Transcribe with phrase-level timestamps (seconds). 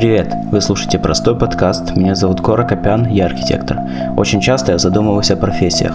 [0.00, 0.32] Привет!
[0.50, 1.94] Вы слушаете простой подкаст.
[1.94, 3.76] Меня зовут Кора Копян, я архитектор.
[4.16, 5.94] Очень часто я задумываюсь о профессиях,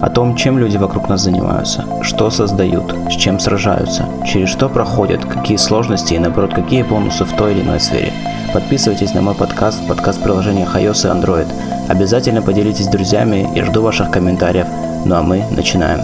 [0.00, 5.26] о том, чем люди вокруг нас занимаются, что создают, с чем сражаются, через что проходят,
[5.26, 8.10] какие сложности и, наоборот, какие бонусы в той или иной сфере.
[8.54, 11.48] Подписывайтесь на мой подкаст, подкаст приложения iOS и Android.
[11.90, 14.66] Обязательно поделитесь с друзьями и жду ваших комментариев.
[15.04, 16.00] Ну а мы начинаем.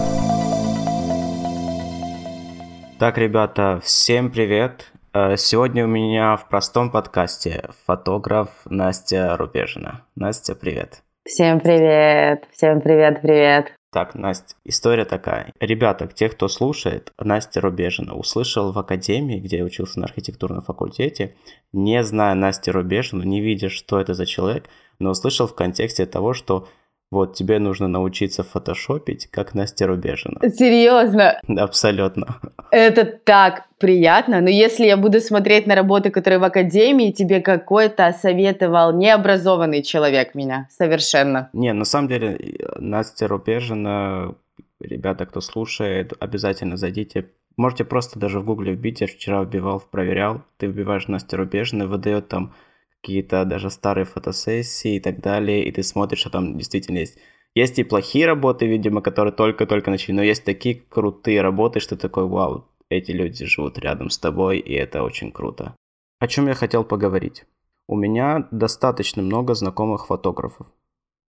[2.98, 4.92] Так, ребята, всем привет.
[5.18, 10.04] Э, сегодня у меня в простом подкасте фотограф Настя Рубежина.
[10.14, 11.02] Настя, привет.
[11.24, 13.72] Всем привет, всем привет, привет.
[13.90, 15.52] Так, Настя, история такая.
[15.58, 21.34] Ребята, те, кто слушает, Настя Рубежина услышал в академии, где я учился на архитектурном факультете,
[21.72, 24.68] не зная Настю Рубежину, не видя, что это за человек,
[25.00, 26.68] но услышал в контексте того, что
[27.10, 30.40] вот, тебе нужно научиться фотошопить, как Настя Рубежина.
[30.50, 31.40] Серьезно?
[31.48, 32.36] Абсолютно.
[32.70, 34.40] Это так приятно.
[34.42, 40.34] Но если я буду смотреть на работы, которые в академии, тебе какой-то советовал необразованный человек
[40.34, 40.68] меня.
[40.70, 41.48] Совершенно.
[41.54, 42.38] Не, на самом деле,
[42.76, 44.34] Настя Рубежина,
[44.78, 47.30] ребята, кто слушает, обязательно зайдите.
[47.56, 50.42] Можете просто даже в гугле вбить, я вчера вбивал, проверял.
[50.58, 52.52] Ты вбиваешь Настя Рубежина, выдает там
[53.00, 57.18] какие-то даже старые фотосессии и так далее, и ты смотришь, что там действительно есть.
[57.54, 62.26] Есть и плохие работы, видимо, которые только-только начали, но есть такие крутые работы, что такой,
[62.26, 65.74] вау, эти люди живут рядом с тобой, и это очень круто.
[66.20, 67.44] О чем я хотел поговорить?
[67.86, 70.66] У меня достаточно много знакомых фотографов.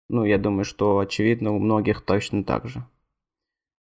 [0.09, 2.85] Ну, я думаю, что очевидно у многих точно так же.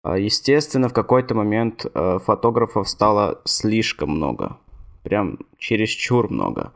[0.02, 4.58] А, естественно, в какой-то момент э, фотографов стало слишком много.
[5.02, 6.72] Прям чересчур много.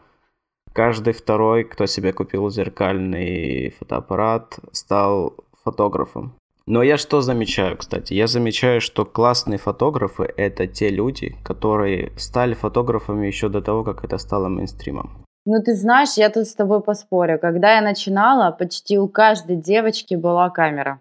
[0.76, 5.32] Каждый второй, кто себе купил зеркальный фотоаппарат, стал
[5.64, 6.34] фотографом.
[6.66, 8.12] Но я что замечаю, кстати?
[8.12, 14.04] Я замечаю, что классные фотографы— это те люди, которые стали фотографами еще до того, как
[14.04, 15.24] это стало мейнстримом.
[15.46, 17.38] Ну, ты знаешь, я тут с тобой поспорю.
[17.38, 21.00] Когда я начинала, почти у каждой девочки была камера.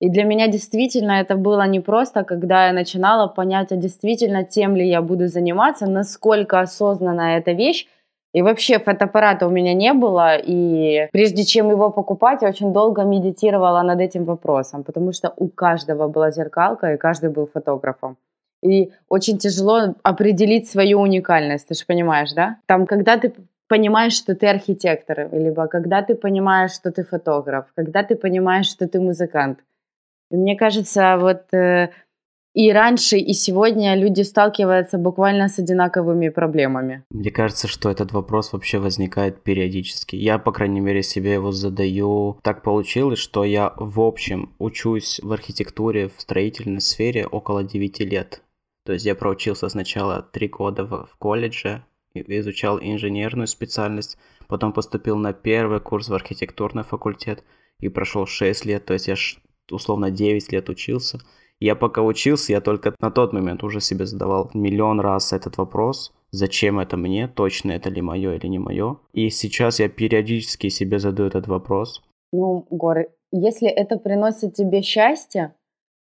[0.00, 4.74] И для меня действительно это было не просто, когда я начинала понять, а действительно тем
[4.74, 7.86] ли я буду заниматься, насколько осознанно эта вещь,
[8.36, 13.02] и вообще фотоаппарата у меня не было, и прежде чем его покупать, я очень долго
[13.02, 18.16] медитировала над этим вопросом, потому что у каждого была зеркалка, и каждый был фотографом.
[18.62, 22.56] И очень тяжело определить свою уникальность, ты же понимаешь, да?
[22.66, 23.32] Там, когда ты
[23.68, 28.86] понимаешь, что ты архитектор, либо когда ты понимаешь, что ты фотограф, когда ты понимаешь, что
[28.86, 29.60] ты музыкант.
[30.30, 31.88] И мне кажется, вот э,
[32.56, 37.04] и раньше, и сегодня люди сталкиваются буквально с одинаковыми проблемами.
[37.10, 40.16] Мне кажется, что этот вопрос вообще возникает периодически.
[40.16, 42.38] Я, по крайней мере, себе его задаю.
[42.42, 48.40] Так получилось, что я в общем учусь в архитектуре, в строительной сфере около 9 лет.
[48.86, 51.84] То есть я проучился сначала 3 года в, колледже,
[52.14, 54.16] изучал инженерную специальность,
[54.48, 57.44] потом поступил на первый курс в архитектурный факультет
[57.80, 59.16] и прошел 6 лет, то есть я
[59.70, 61.20] условно 9 лет учился–
[61.60, 66.12] я пока учился, я только на тот момент уже себе задавал миллион раз этот вопрос,
[66.30, 68.98] зачем это мне, точно это ли мое или не мое.
[69.12, 72.02] И сейчас я периодически себе задаю этот вопрос.
[72.32, 75.54] Ну, Горы, если это приносит тебе счастье,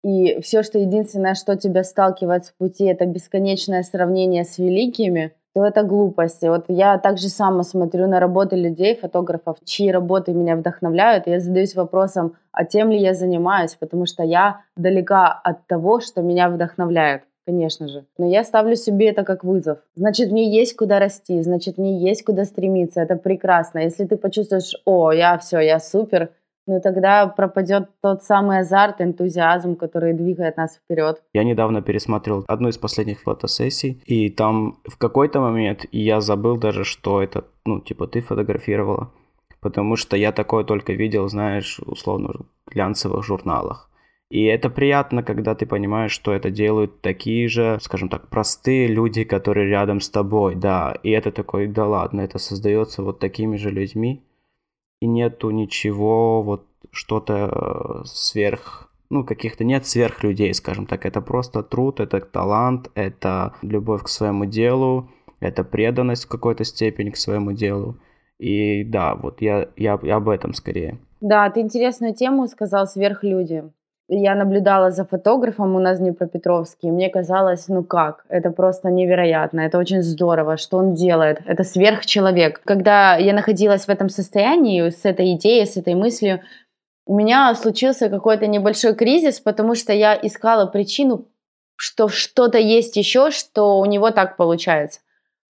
[0.02, 5.66] и все, что единственное, что тебя сталкивает с пути, это бесконечное сравнение с великими, то
[5.66, 6.46] это глупости.
[6.46, 11.40] Вот я также сама смотрю на работы людей, фотографов, чьи работы меня вдохновляют, и я
[11.40, 16.48] задаюсь вопросом, а тем ли я занимаюсь, потому что я далека от того, что меня
[16.48, 18.04] вдохновляет конечно же.
[18.16, 19.78] Но я ставлю себе это как вызов.
[19.96, 23.00] Значит, мне есть куда расти, значит, мне есть куда стремиться.
[23.00, 23.80] Это прекрасно.
[23.80, 26.30] Если ты почувствуешь, о, я все, я супер,
[26.70, 31.20] ну тогда пропадет тот самый азарт, энтузиазм, который двигает нас вперед.
[31.32, 36.84] Я недавно пересмотрел одну из последних фотосессий, и там в какой-то момент я забыл даже,
[36.84, 39.10] что это, ну, типа, ты фотографировала.
[39.60, 42.28] Потому что я такое только видел, знаешь, условно,
[42.66, 43.90] в глянцевых журналах.
[44.30, 49.24] И это приятно, когда ты понимаешь, что это делают такие же, скажем так, простые люди,
[49.24, 50.96] которые рядом с тобой, да.
[51.02, 54.22] И это такой, да ладно, это создается вот такими же людьми
[55.00, 61.06] и нету ничего вот что-то э, сверх, ну, каких-то нет сверхлюдей, скажем так.
[61.06, 65.10] Это просто труд, это талант, это любовь к своему делу,
[65.40, 67.96] это преданность в какой-то степени к своему делу.
[68.38, 70.98] И да, вот я, я, я об этом скорее.
[71.20, 73.64] Да, ты интересную тему сказал «сверхлюди»
[74.12, 78.90] я наблюдала за фотографом у нас в Днепропетровске, и мне казалось, ну как, это просто
[78.90, 82.60] невероятно, это очень здорово, что он делает, это сверхчеловек.
[82.64, 86.40] Когда я находилась в этом состоянии, с этой идеей, с этой мыслью,
[87.06, 91.26] у меня случился какой-то небольшой кризис, потому что я искала причину,
[91.76, 95.00] что что-то есть еще, что у него так получается.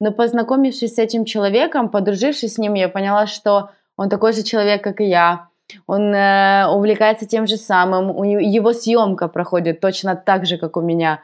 [0.00, 4.82] Но познакомившись с этим человеком, подружившись с ним, я поняла, что он такой же человек,
[4.82, 5.49] как и я.
[5.86, 8.10] Он э, увлекается тем же самым.
[8.16, 11.22] У него, его съемка проходит точно так же, как у меня.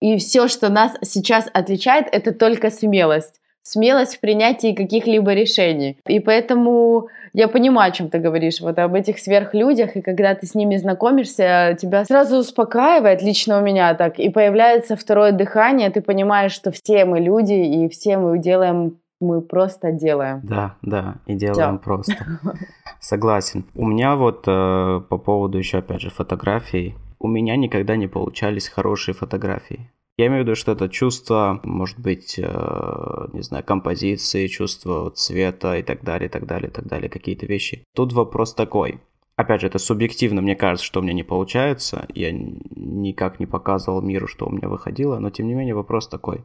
[0.00, 5.98] И все, что нас сейчас отличает, это только смелость смелость в принятии каких-либо решений.
[6.06, 10.46] И поэтому я понимаю, о чем ты говоришь, вот об этих сверхлюдях, и когда ты
[10.46, 16.02] с ними знакомишься, тебя сразу успокаивает, лично у меня так, и появляется второе дыхание, ты
[16.02, 20.40] понимаешь, что все мы люди, и все мы делаем мы просто делаем.
[20.42, 21.84] Да, да, и делаем Всё.
[21.84, 22.16] просто.
[23.00, 23.64] Согласен.
[23.74, 28.68] У меня вот э, по поводу еще, опять же, фотографий, у меня никогда не получались
[28.68, 29.90] хорошие фотографии.
[30.18, 35.78] Я имею в виду, что это чувство, может быть, э, не знаю, композиции, чувство цвета
[35.78, 37.84] и так далее, и так далее, и так далее, какие-то вещи.
[37.94, 39.00] Тут вопрос такой.
[39.36, 42.06] Опять же, это субъективно, мне кажется, что у меня не получается.
[42.14, 46.44] Я никак не показывал миру, что у меня выходило, но тем не менее вопрос такой.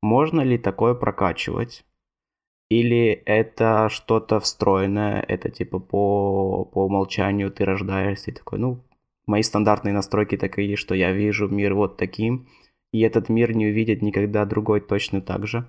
[0.00, 1.84] Можно ли такое прокачивать?
[2.70, 8.84] Или это что-то встроенное, это типа по, по умолчанию ты рождаешься и такой, ну,
[9.26, 12.48] мои стандартные настройки такие, что я вижу мир вот таким,
[12.92, 15.66] и этот мир не увидит никогда другой точно так же.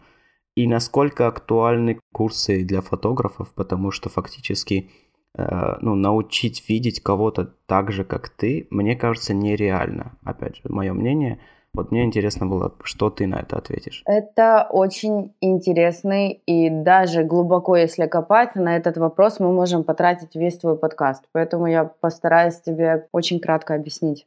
[0.55, 4.89] И насколько актуальны курсы для фотографов, потому что фактически
[5.37, 10.17] э, ну, научить видеть кого-то так же, как ты, мне кажется, нереально.
[10.23, 11.39] Опять же, мое мнение.
[11.73, 14.01] Вот мне интересно было, что ты на это ответишь.
[14.05, 20.57] Это очень интересный и даже глубоко, если копать, на этот вопрос мы можем потратить весь
[20.57, 21.25] твой подкаст.
[21.31, 24.25] Поэтому я постараюсь тебе очень кратко объяснить.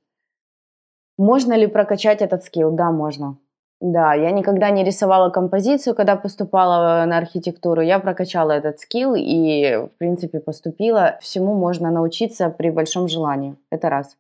[1.19, 2.71] Можно ли прокачать этот скилл?
[2.71, 3.37] Да, можно.
[3.81, 7.81] Да, я никогда не рисовала композицию, когда поступала на архитектуру.
[7.83, 11.19] Я прокачала этот скилл и, в принципе, поступила.
[11.21, 13.57] Всему можно научиться при большом желании.
[13.71, 14.17] Это раз.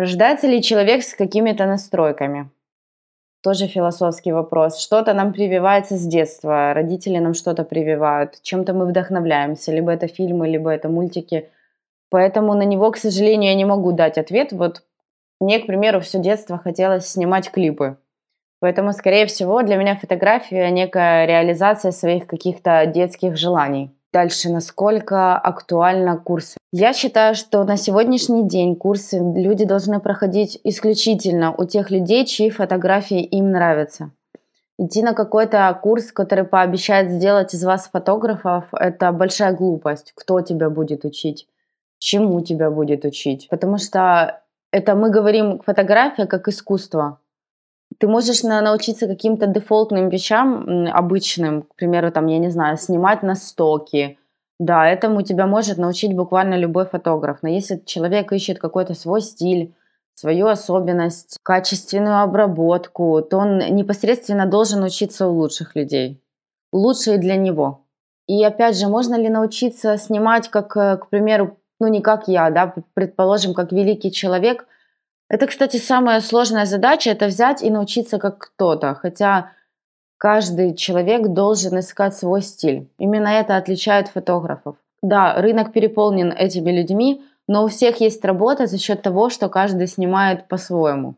[0.00, 2.48] Рождается ли человек с какими-то настройками?
[3.42, 4.80] Тоже философский вопрос.
[4.80, 10.48] Что-то нам прививается с детства, родители нам что-то прививают, чем-то мы вдохновляемся, либо это фильмы,
[10.48, 11.50] либо это мультики.
[12.08, 14.52] Поэтому на него, к сожалению, я не могу дать ответ.
[14.52, 14.84] Вот
[15.38, 17.98] мне, к примеру, все детство хотелось снимать клипы.
[18.60, 23.90] Поэтому, скорее всего, для меня фотография некая реализация своих каких-то детских желаний.
[24.12, 26.58] Дальше, насколько актуально курсы.
[26.72, 32.50] Я считаю, что на сегодняшний день курсы люди должны проходить исключительно у тех людей, чьи
[32.50, 34.10] фотографии им нравятся.
[34.78, 40.12] Идти на какой-то курс, который пообещает сделать из вас фотографов, это большая глупость.
[40.16, 41.46] Кто тебя будет учить?
[41.98, 43.46] Чему тебя будет учить?
[43.50, 44.40] Потому что
[44.72, 47.20] это мы говорим фотография как искусство.
[47.98, 53.22] Ты можешь на, научиться каким-то дефолтным вещам обычным, к примеру, там, я не знаю, снимать
[53.22, 54.18] на стоки.
[54.58, 57.38] Да, этому тебя может научить буквально любой фотограф.
[57.42, 59.74] Но если человек ищет какой-то свой стиль,
[60.14, 66.22] свою особенность, качественную обработку, то он непосредственно должен учиться у лучших людей.
[66.72, 67.86] Лучшие для него.
[68.26, 72.50] И опять же, можно ли научиться снимать, как, э, к примеру, ну не как я,
[72.50, 74.66] да, предположим, как великий человек.
[75.30, 79.52] Это, кстати, самая сложная задача, это взять и научиться как кто-то, хотя
[80.18, 82.90] каждый человек должен искать свой стиль.
[82.98, 84.74] Именно это отличает фотографов.
[85.02, 89.86] Да, рынок переполнен этими людьми, но у всех есть работа за счет того, что каждый
[89.86, 91.14] снимает по-своему.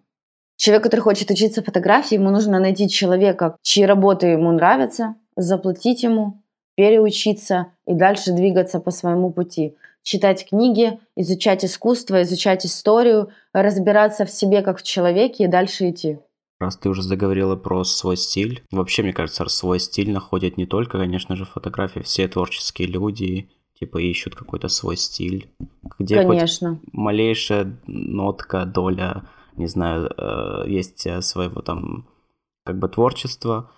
[0.56, 6.42] Человек, который хочет учиться фотографии, ему нужно найти человека, чьи работы ему нравятся, заплатить ему,
[6.76, 14.30] переучиться и дальше двигаться по своему пути читать книги, изучать искусство, изучать историю, разбираться в
[14.30, 16.18] себе как в человеке и дальше идти.
[16.58, 20.98] Раз ты уже заговорила про свой стиль, вообще, мне кажется, свой стиль находят не только,
[20.98, 25.50] конечно же, фотографии, все творческие люди, типа, ищут какой-то свой стиль.
[25.98, 26.76] Где конечно.
[26.76, 29.24] хоть малейшая нотка, доля,
[29.56, 32.06] не знаю, э, есть э, своего там,
[32.64, 33.72] как бы, творчества,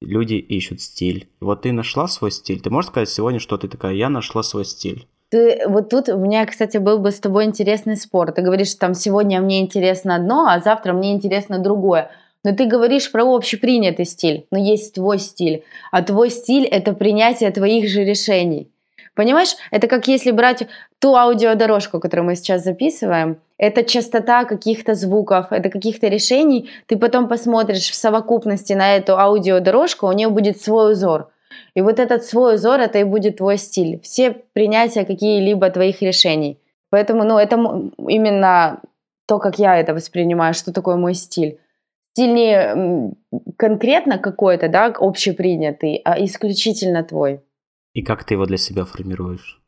[0.00, 1.28] люди ищут стиль.
[1.40, 2.60] Вот ты нашла свой стиль.
[2.60, 5.06] Ты можешь сказать сегодня, что ты такая, я нашла свой стиль?
[5.34, 8.30] Ты, вот тут у меня, кстати, был бы с тобой интересный спор.
[8.30, 12.12] Ты говоришь, там сегодня мне интересно одно, а завтра мне интересно другое.
[12.44, 15.64] Но ты говоришь про общепринятый стиль, но есть твой стиль.
[15.90, 18.70] А твой стиль– это принятие твоих же решений.
[19.16, 20.68] Понимаешь, это как если брать
[21.00, 27.26] ту аудиодорожку, которую мы сейчас записываем, это частота каких-то звуков, это каких-то решений, ты потом
[27.26, 31.32] посмотришь в совокупности на эту аудиодорожку, у нее будет свой узор–
[31.74, 34.00] и вот этот свой узор, это и будет твой стиль.
[34.00, 36.58] Все принятия какие-либо твоих решений.
[36.90, 37.56] Поэтому, ну, это
[38.08, 38.80] именно
[39.26, 41.58] то, как я это воспринимаю, что такое мой стиль.
[42.12, 43.14] Стиль не
[43.56, 47.40] конкретно какой-то, да, общепринятый, а исключительно твой.
[47.92, 49.60] И как ты его для себя формируешь?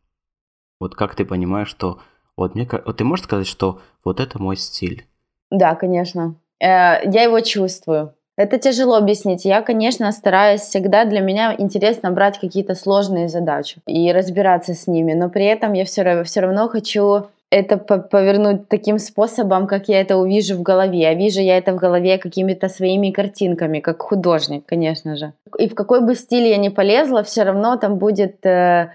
[0.81, 2.01] Вот как ты понимаешь, что...
[2.37, 5.07] Вот мне вот ты можешь сказать, что вот это мой стиль?
[5.51, 6.37] Да, конечно.
[6.61, 8.15] Э, я его чувствую.
[8.37, 9.45] Это тяжело объяснить.
[9.45, 15.15] Я, конечно, стараюсь всегда, для меня интересно брать какие-то сложные задачи и разбираться с ними,
[15.15, 20.17] но при этом я все все равно хочу это повернуть таким способом, как я это
[20.17, 21.09] увижу в голове.
[21.09, 25.33] А вижу я это в голове какими-то своими картинками, как художник, конечно же.
[25.59, 28.45] И в какой бы стиль я ни полезла, все равно там будет...
[28.45, 28.91] Э,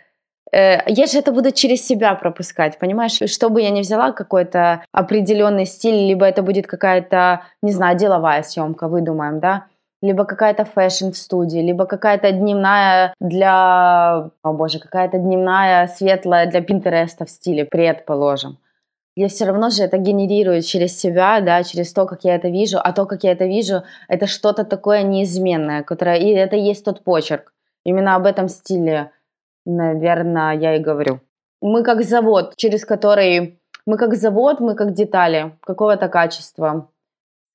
[0.52, 3.20] я же это буду через себя пропускать, понимаешь?
[3.32, 8.44] Что бы я ни взяла, какой-то определенный стиль, либо это будет какая-то, не знаю, деловая
[8.44, 9.66] съемка, выдумаем, да?
[10.02, 16.62] либо какая-то fashion в студии, либо какая-то дневная для, о боже, какая-то дневная светлая для
[16.62, 18.58] Pinterest а в стиле, предположим.
[19.16, 22.80] Я все равно же это генерирую через себя, да, через то, как я это вижу,
[22.82, 27.04] а то, как я это вижу, это что-то такое неизменное, которое, и это есть тот
[27.04, 27.54] почерк.
[27.84, 29.12] Именно об этом стиле,
[29.66, 31.20] наверное, я и говорю.
[31.62, 35.56] Мы как завод, через который мы как завод, мы как детали.
[35.62, 36.90] Какого-то качества.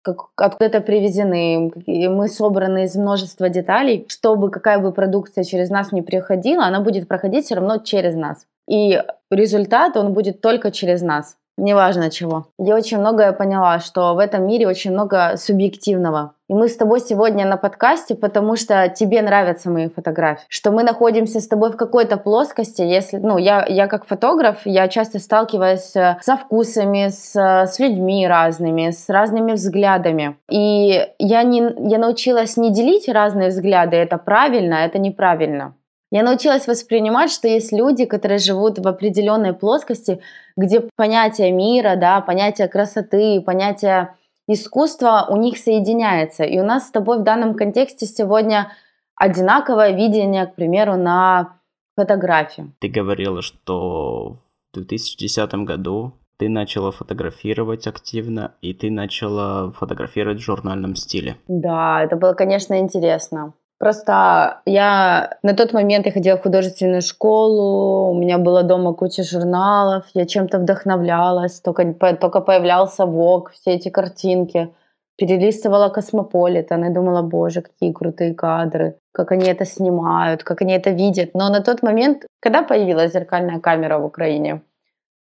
[0.03, 6.03] Как, откуда-то привезены, мы собраны из множества деталей, чтобы какая бы продукция через нас не
[6.03, 8.47] приходила, она будет проходить все равно через нас.
[8.69, 12.47] И результат, он будет только через нас, неважно чего.
[12.59, 16.33] Я очень многое поняла, что в этом мире очень много субъективного.
[16.49, 20.45] И мы с тобой сегодня на подкасте, потому что тебе нравятся мои фотографии.
[20.49, 22.83] Что мы находимся с тобой в какой-то плоскости.
[22.83, 28.29] Если, ну, я, я как фотограф, я часто сталкиваюсь э, со вкусами, с, с людьми
[28.29, 30.37] разными, с разными взглядами.
[30.49, 33.97] И я, не, я научилась не делить разные взгляды.
[33.97, 35.75] Это правильно, это неправильно.
[36.11, 40.21] Я научилась воспринимать, что есть люди, которые живут в определенной плоскости,
[40.57, 44.15] где понятие мира, да, понятие красоты, понятие
[44.47, 46.45] искусство у них соединяется.
[46.45, 48.73] И у нас с тобой в данном контексте сегодня
[49.17, 51.59] одинаковое видение, к примеру, на
[51.97, 52.73] фотографии.
[52.79, 54.39] Ты говорила, что
[54.73, 61.37] в 2010 году ты начала фотографировать активно, и ты начала фотографировать в журнальном стиле.
[61.49, 63.55] Да, это было, конечно, интересно.
[63.78, 69.23] Просто я на тот момент я ходила в художественную школу, у меня было дома куча
[69.23, 74.73] журналов, я чем-то вдохновлялась, только, только появлялся Vogue, все эти картинки.
[75.18, 80.90] Перелистывала Космополитен и думала, боже, какие крутые кадры, как они это снимают, как они это
[80.90, 81.30] видят.
[81.35, 84.61] Но на тот момент, когда появилась зеркальная камера в Украине,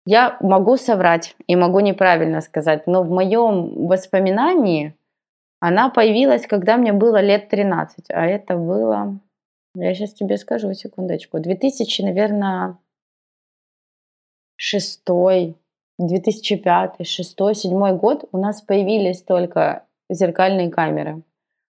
[0.08, 4.96] я могу соврать и могу неправильно сказать, но в моем воспоминании
[5.68, 9.20] она появилась, когда мне было лет 13, а это было,
[9.76, 12.78] я сейчас тебе скажу, секундочку, 2000, наверное,
[14.58, 15.56] шестой,
[15.98, 21.24] 2005, шестой, седьмой год у нас появились только зеркальные камеры.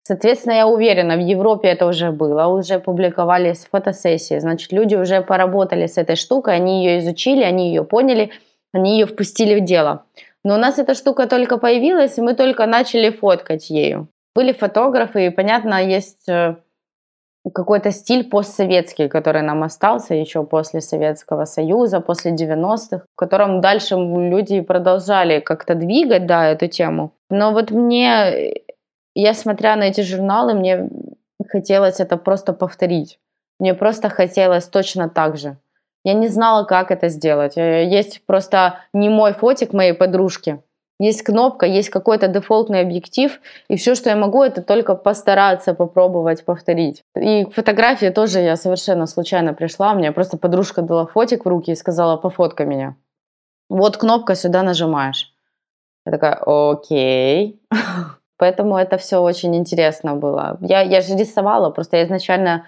[0.05, 5.87] Соответственно, я уверена, в Европе это уже было, уже публиковались фотосессии, значит, люди уже поработали
[5.87, 8.31] с этой штукой, они ее изучили, они ее поняли,
[8.73, 10.07] они ее впустили в дело.
[10.45, 14.09] Но у нас эта штука только появилась, и мы только начали фоткать ею.
[14.35, 16.57] Были фотографы, и, понятно, есть э,
[17.51, 23.97] какой-то стиль постсоветский, который нам остался еще после Советского Союза, после 90-х, в котором дальше
[23.97, 27.13] люди продолжали как-то двигать, да, эту тему.
[27.31, 28.63] Но вот мне,
[29.15, 30.89] я смотря на эти журналы, мне
[31.49, 33.19] хотелось это просто повторить.
[33.59, 35.57] Мне просто хотелось точно так же.
[36.05, 37.57] Я не знала, как это сделать.
[37.57, 40.63] Э, есть просто не мой фотик моей подружки.
[40.99, 46.45] Есть кнопка, есть какой-то дефолтный объектив, и все, что я могу, это только постараться попробовать
[46.45, 47.03] повторить.
[47.17, 49.95] И к фотографии тоже я совершенно случайно пришла.
[49.95, 52.95] Мне просто подружка дала фотик в руки и сказала, пофоткай меня.
[53.69, 55.35] Вот кнопка, сюда нажимаешь.
[56.07, 57.61] Я такая, окей.
[58.37, 60.59] Поэтому это все очень интересно было.
[60.61, 62.67] Я, я же рисовала, просто я изначально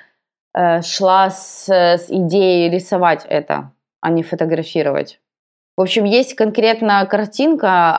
[0.55, 5.21] шла с, с идеей рисовать это, а не фотографировать.
[5.77, 7.99] В общем, есть конкретно картинка,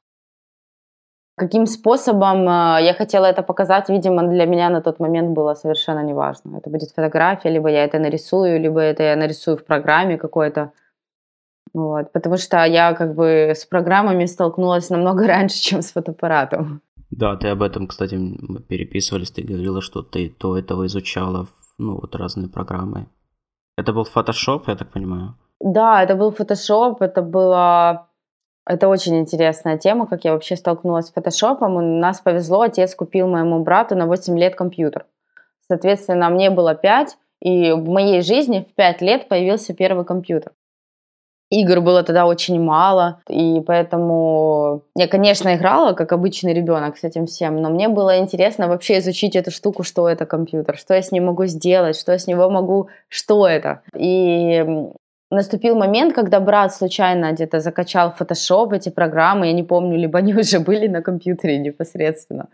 [1.37, 6.03] каким способом э, я хотела это показать, видимо, для меня на тот момент было совершенно
[6.03, 6.57] неважно.
[6.57, 10.71] Это будет фотография, либо я это нарисую, либо это я нарисую в программе какой-то.
[11.73, 16.81] Вот, потому что я как бы с программами столкнулась намного раньше, чем с фотоаппаратом.
[17.11, 18.17] Да, ты об этом, кстати,
[18.67, 21.47] переписывались, ты говорила, что ты до этого изучала
[21.77, 23.07] ну, вот разные программы.
[23.77, 25.35] Это был Photoshop, я так понимаю?
[25.59, 28.07] Да, это был Photoshop, это было...
[28.67, 31.75] Это очень интересная тема, как я вообще столкнулась с фотошопом.
[31.75, 35.05] У нас повезло, отец купил моему брату на 8 лет компьютер.
[35.67, 40.53] Соответственно, мне было 5, и в моей жизни в 5 лет появился первый компьютер.
[41.61, 47.25] Игр было тогда очень мало, и поэтому я, конечно, играла, как обычный ребенок с этим
[47.25, 51.11] всем, но мне было интересно вообще изучить эту штуку, что это компьютер, что я с
[51.11, 53.81] ним могу сделать, что я с него могу, что это.
[53.97, 54.65] И
[55.31, 60.33] наступил момент, когда брат случайно где-то закачал Photoshop, эти программы, я не помню, либо они
[60.39, 62.47] уже были на компьютере непосредственно.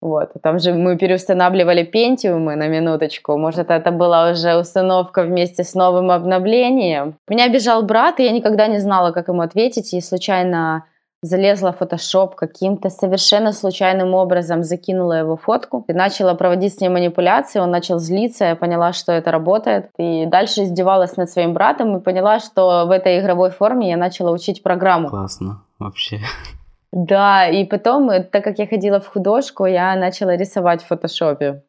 [0.00, 3.36] Вот, там же мы переустанавливали пентиумы на минуточку.
[3.36, 7.16] Может, это была уже установка вместе с новым обновлением.
[7.28, 10.84] Меня обижал брат, и я никогда не знала, как ему ответить, и случайно
[11.22, 16.94] залезла в Photoshop каким-то совершенно случайным образом, закинула его фотку и начала проводить с ним
[16.94, 17.60] манипуляции.
[17.60, 19.90] Он начал злиться, я поняла, что это работает.
[19.98, 24.30] И дальше издевалась над своим братом и поняла, что в этой игровой форме я начала
[24.30, 25.08] учить программу.
[25.08, 26.20] Классно, вообще.
[26.92, 31.62] Да, и потом, э, так как я ходила в художку, я начала рисовать в фотошопе.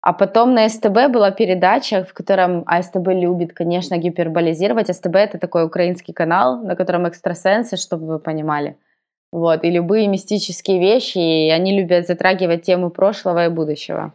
[0.00, 4.92] А потом на СТБ была передача, в котором а СТБ любит, конечно, гиперболизировать.
[4.92, 8.76] СТБ— это такой украинский канал, на котором экстрасенсы, чтобы вы понимали.
[9.30, 14.12] Вот, и любые мистические вещи, и они любят затрагивать темы прошлого и будущего.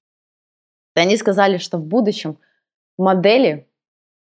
[0.95, 2.38] И они сказали, что в будущем
[2.97, 3.67] модели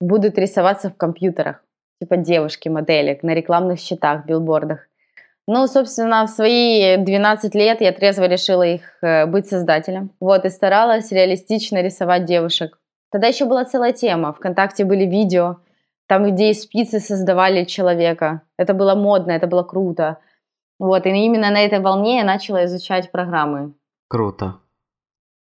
[0.01, 1.63] будут рисоваться в компьютерах,
[2.01, 4.89] типа девушки-модели на рекламных счетах, билбордах.
[5.47, 10.11] Ну, собственно, в свои 12 лет я трезво решила их э, быть создателем.
[10.21, 12.79] Вот, и старалась реалистично рисовать девушек.
[13.11, 14.33] Тогда еще была целая тема.
[14.33, 15.57] Вконтакте были видео,
[16.07, 18.43] там, где из спицы создавали человека.
[18.57, 20.19] Это было модно, это было круто.
[20.79, 23.75] Вот, и именно на этой волне я начала изучать программы.
[24.09, 24.59] Круто.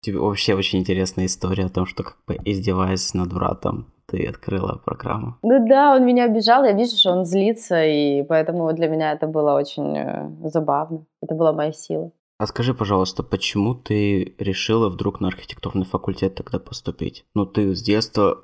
[0.01, 4.82] Тебе вообще очень интересная история о том, что как бы издеваясь над братом, ты открыла
[4.86, 5.38] программу.
[5.41, 9.27] Ну да, он меня обижал, я вижу, что он злится, и поэтому для меня это
[9.27, 11.06] было очень э, забавно.
[11.22, 12.12] Это была моя сила.
[12.38, 17.24] А скажи, пожалуйста, почему ты решила вдруг на архитектурный факультет тогда поступить?
[17.36, 18.44] Ну, ты с детства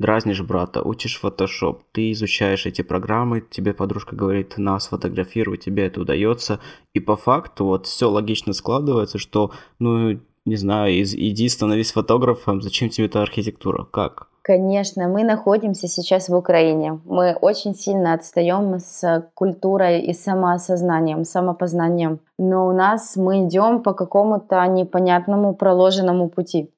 [0.00, 6.00] дразнишь брата, учишь фотошоп, ты изучаешь эти программы, тебе подружка говорит, на, сфотографируй, тебе это
[6.00, 6.58] удается,
[6.94, 12.88] и по факту вот все логично складывается, что, ну, не знаю, иди становись фотографом, зачем
[12.88, 14.28] тебе эта архитектура, как?
[14.46, 17.00] Конечно, мы находимся сейчас в Украине.
[17.06, 22.20] Мы очень сильно отстаем с культурой и самоосознанием, самопознанием.
[22.38, 26.70] Но у нас мы идем по какому-то непонятному проложенному пути.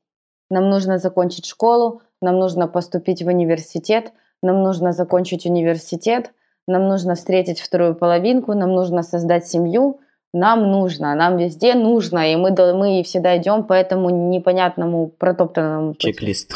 [0.49, 4.13] Нам нужно закончить школу, нам нужно поступить в университет,
[4.45, 6.31] нам нужно закончить университет,
[6.69, 9.99] нам нужно встретить вторую половинку, нам нужно создать семью,
[10.33, 16.13] нам нужно, нам везде нужно, и мы, мы всегда идем по этому непонятному протоптанному пути.
[16.13, 16.53] Чек-лист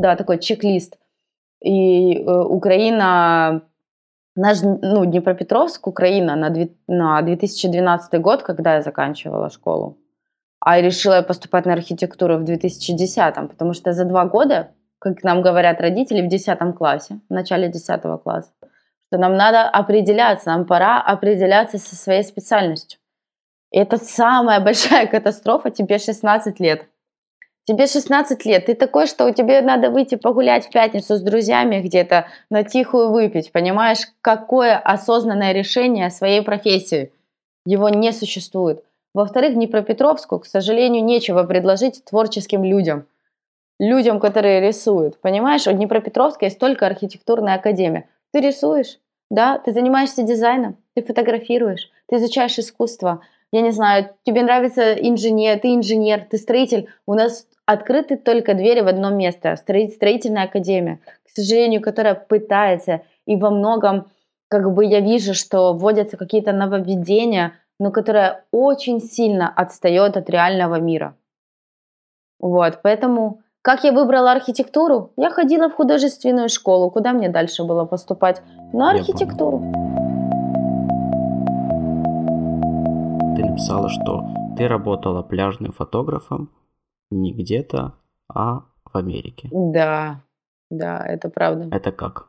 [0.00, 0.98] да, такой чек-лист.
[1.60, 3.62] И э, Украина,
[4.34, 9.98] наш, ну, Днепропетровск, Украина на, две, на 2012 год, когда я заканчивала школу,
[10.60, 15.42] а решила я поступать на архитектуру в 2010, потому что за два года, как нам
[15.42, 18.52] говорят родители в 10 классе, в начале 10 класса,
[19.06, 22.98] что нам надо определяться, нам пора определяться со своей специальностью.
[23.70, 26.86] И это самая большая катастрофа, тебе 16 лет.
[27.70, 32.26] Тебе 16 лет, ты такой, что тебе надо выйти погулять в пятницу с друзьями где-то,
[32.50, 37.12] на тихую выпить, понимаешь, какое осознанное решение своей профессии.
[37.64, 38.82] Его не существует.
[39.14, 43.06] Во-вторых, Днепропетровску, к сожалению, нечего предложить творческим людям.
[43.78, 45.20] Людям, которые рисуют.
[45.20, 48.08] Понимаешь, у Днепропетровска есть только архитектурная академия.
[48.32, 48.98] Ты рисуешь,
[49.30, 53.20] да, ты занимаешься дизайном, ты фотографируешь, ты изучаешь искусство,
[53.52, 58.80] я не знаю, тебе нравится инженер, ты инженер, ты строитель, у нас открыты только двери
[58.80, 64.10] в одно место, строительная академия, к сожалению, которая пытается и во многом,
[64.48, 70.80] как бы я вижу, что вводятся какие-то нововведения, но которая очень сильно отстает от реального
[70.80, 71.14] мира.
[72.40, 75.12] Вот, поэтому как я выбрала архитектуру?
[75.16, 76.90] Я ходила в художественную школу.
[76.90, 78.42] Куда мне дальше было поступать?
[78.72, 79.60] На архитектуру.
[83.36, 84.24] Ты написала, что
[84.56, 86.50] ты работала пляжным фотографом
[87.10, 87.94] не где-то,
[88.28, 89.48] а в Америке.
[89.52, 90.22] Да,
[90.70, 91.74] да, это правда.
[91.74, 92.28] Это как?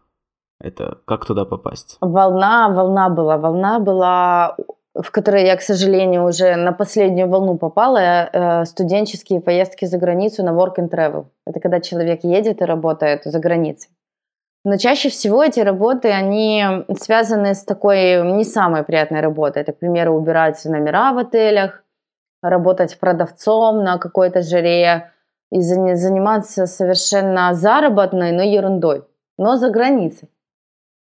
[0.59, 1.97] Это как туда попасть?
[2.01, 4.55] Волна, волна была, волна была,
[4.93, 7.99] в которой я, к сожалению, уже на последнюю волну попала.
[7.99, 11.25] Э, студенческие поездки за границу на work and travel.
[11.47, 13.89] Это когда человек едет и работает за границей.
[14.63, 16.63] Но чаще всего эти работы, они
[16.99, 19.63] связаны с такой не самой приятной работой.
[19.63, 21.83] Это, к примеру, убирать номера в отелях,
[22.41, 25.11] работать продавцом на какой-то жаре
[25.51, 29.03] и заниматься совершенно заработной, но ерундой,
[29.37, 30.29] но за границей.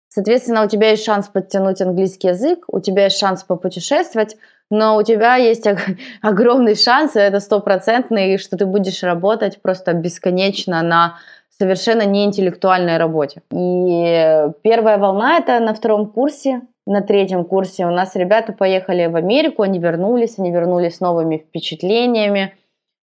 [0.09, 4.37] Соответственно, у тебя есть шанс подтянуть английский язык, у тебя есть шанс попутешествовать,
[4.71, 5.67] но у тебя есть
[6.23, 11.19] огромный шанс, и это стопроцентный, что ты будешь работать просто бесконечно на
[11.59, 13.43] совершенно неинтеллектуальной работе.
[13.51, 19.17] И первая волна это на втором курсе на третьем курсе у нас ребята поехали в
[19.17, 22.55] Америку, они вернулись, они вернулись с новыми впечатлениями,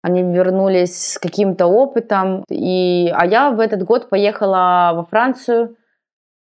[0.03, 2.43] они вернулись с каким-то опытом.
[2.49, 5.77] И, а я в этот год поехала во Францию.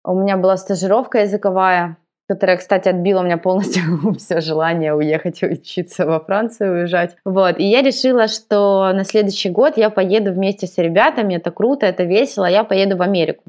[0.05, 1.97] У меня была стажировка языковая.
[2.29, 3.83] которая, кстати, отбила у меня полностью
[4.17, 7.17] все желание уехать учиться во Францию, уезжать.
[7.25, 7.59] Вот.
[7.59, 12.03] И я решила, что на следующий год я поеду вместе с ребятами, это круто, это
[12.03, 13.43] весело, я поеду в Америку.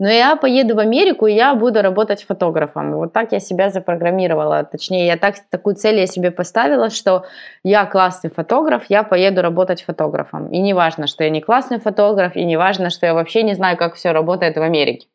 [0.00, 2.94] Но я поеду в Америку, и я буду работать фотографом.
[2.94, 4.62] Вот так я себя запрограммировала.
[4.62, 7.26] Точнее, я так, такую цель я себе поставила, что
[7.64, 10.48] я классный фотограф, я поеду работать фотографом.
[10.50, 13.54] И не важно, что я не классный фотограф, и не важно, что я вообще не
[13.54, 15.08] знаю, как все работает в Америке.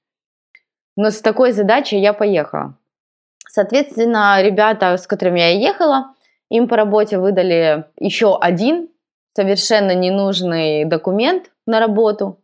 [0.98, 2.76] Но с такой задачей я поехала.
[3.48, 6.14] Соответственно, ребята, с которыми я ехала,
[6.50, 8.90] им по работе выдали еще один
[9.34, 12.43] совершенно ненужный документ на работу,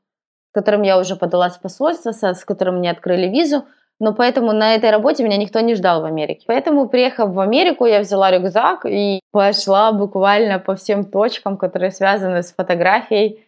[0.52, 3.66] которым я уже подалась в посольство, с которым мне открыли визу.
[4.00, 6.46] Но поэтому на этой работе меня никто не ждал в Америке.
[6.48, 12.42] Поэтому, приехав в Америку, я взяла рюкзак и пошла буквально по всем точкам, которые связаны
[12.44, 13.46] с фотографией,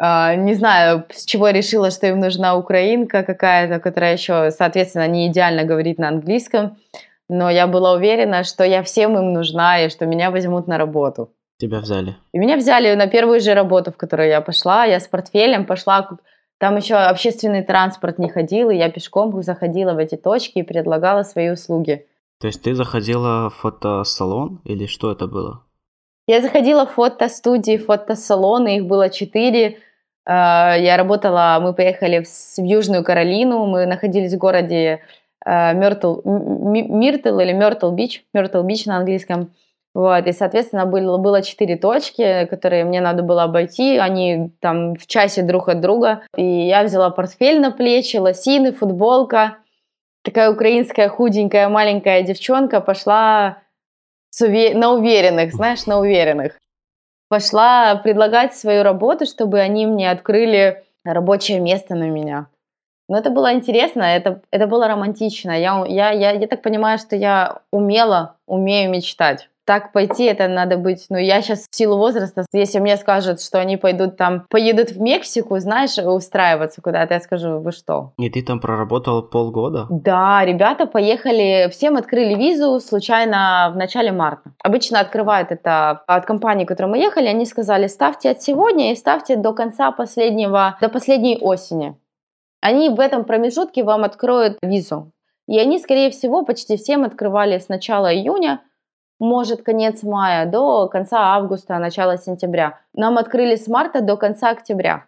[0.00, 5.26] Uh, не знаю, с чего решила, что им нужна украинка какая-то, которая еще, соответственно, не
[5.26, 6.78] идеально говорит на английском.
[7.28, 11.34] Но я была уверена, что я всем им нужна и что меня возьмут на работу.
[11.60, 12.16] Тебя взяли?
[12.32, 14.86] И меня взяли на первую же работу, в которую я пошла.
[14.86, 16.08] Я с портфелем пошла.
[16.58, 21.22] Там еще общественный транспорт не ходил, и я пешком заходила в эти точки и предлагала
[21.22, 22.06] свои услуги.
[22.40, 25.64] То есть ты заходила в фотосалон или что это было?
[26.26, 29.78] Я заходила в фотостудии, фотосалоны, их было четыре.
[30.26, 35.00] Э, я работала, мы поехали в Южную Каролину, мы находились в городе
[35.44, 39.50] Мертл, Миртл или Мертл Бич, Myrtle Beach на английском.
[39.92, 45.06] Вот, и, соответственно, было, было четыре точки, которые мне надо было обойти, они там в
[45.06, 46.22] часе друг от друга.
[46.36, 49.58] И я взяла портфель на плечи, лосины, футболка.
[50.22, 53.58] Такая украинская худенькая маленькая девчонка пошла
[54.38, 56.60] на уверенных, знаешь, на уверенных
[57.30, 62.48] пошла предлагать свою работу, чтобы они мне открыли рабочее место на меня.
[63.08, 65.52] Но это было интересно, это, это было романтично.
[65.52, 70.76] Я, я, я, я так понимаю, что я умела, умею мечтать так пойти, это надо
[70.76, 74.90] быть, ну, я сейчас в силу возраста, если мне скажут, что они пойдут там, поедут
[74.90, 78.12] в Мексику, знаешь, устраиваться куда-то, я скажу, вы что?
[78.18, 79.86] И ты там проработал полгода?
[79.90, 84.52] Да, ребята поехали, всем открыли визу случайно в начале марта.
[84.62, 88.96] Обычно открывают это от компании, к которой мы ехали, они сказали, ставьте от сегодня и
[88.96, 91.96] ставьте до конца последнего, до последней осени.
[92.60, 95.12] Они в этом промежутке вам откроют визу.
[95.46, 98.60] И они, скорее всего, почти всем открывали с начала июня,
[99.20, 102.80] может конец мая до конца августа, начала сентября.
[102.94, 105.06] Нам открыли с марта до конца октября.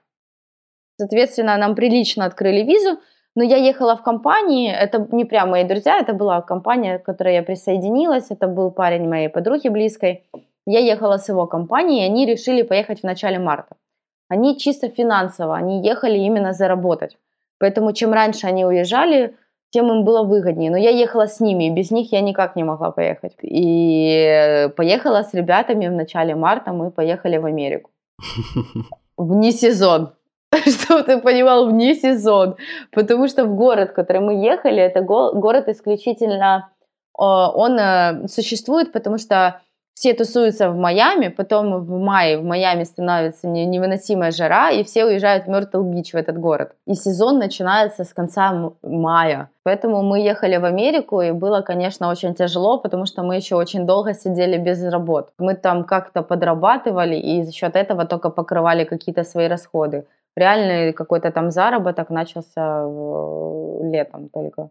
[0.99, 3.01] Соответственно, нам прилично открыли визу,
[3.35, 7.35] но я ехала в компании, это не прям мои друзья, это была компания, к которой
[7.35, 10.25] я присоединилась, это был парень моей подруги близкой.
[10.67, 13.77] Я ехала с его компанией, и они решили поехать в начале марта.
[14.29, 17.17] Они чисто финансово, они ехали именно заработать.
[17.59, 19.35] Поэтому чем раньше они уезжали,
[19.73, 20.71] тем им было выгоднее.
[20.71, 23.33] Но я ехала с ними, и без них я никак не могла поехать.
[23.43, 27.91] И поехала с ребятами в начале марта, мы поехали в Америку.
[29.17, 30.13] Вне сезон.
[30.67, 32.57] Чтобы ты понимал, вне сезон.
[32.91, 36.69] Потому что в город, в который мы ехали, это город исключительно...
[37.15, 39.61] Он э, существует, потому что
[39.95, 45.45] все тусуются в Майами, потом в мае в Майами становится невыносимая жара, и все уезжают
[45.45, 46.75] в Мертл-Бич, в этот город.
[46.87, 49.51] И сезон начинается с конца мая.
[49.65, 53.87] Поэтому мы ехали в Америку, и было, конечно, очень тяжело, потому что мы еще очень
[53.87, 55.31] долго сидели без работ.
[55.39, 60.07] Мы там как-то подрабатывали, и за счет этого только покрывали какие-то свои расходы.
[60.37, 62.83] Реальный какой-то там заработок начался
[63.83, 64.71] летом только.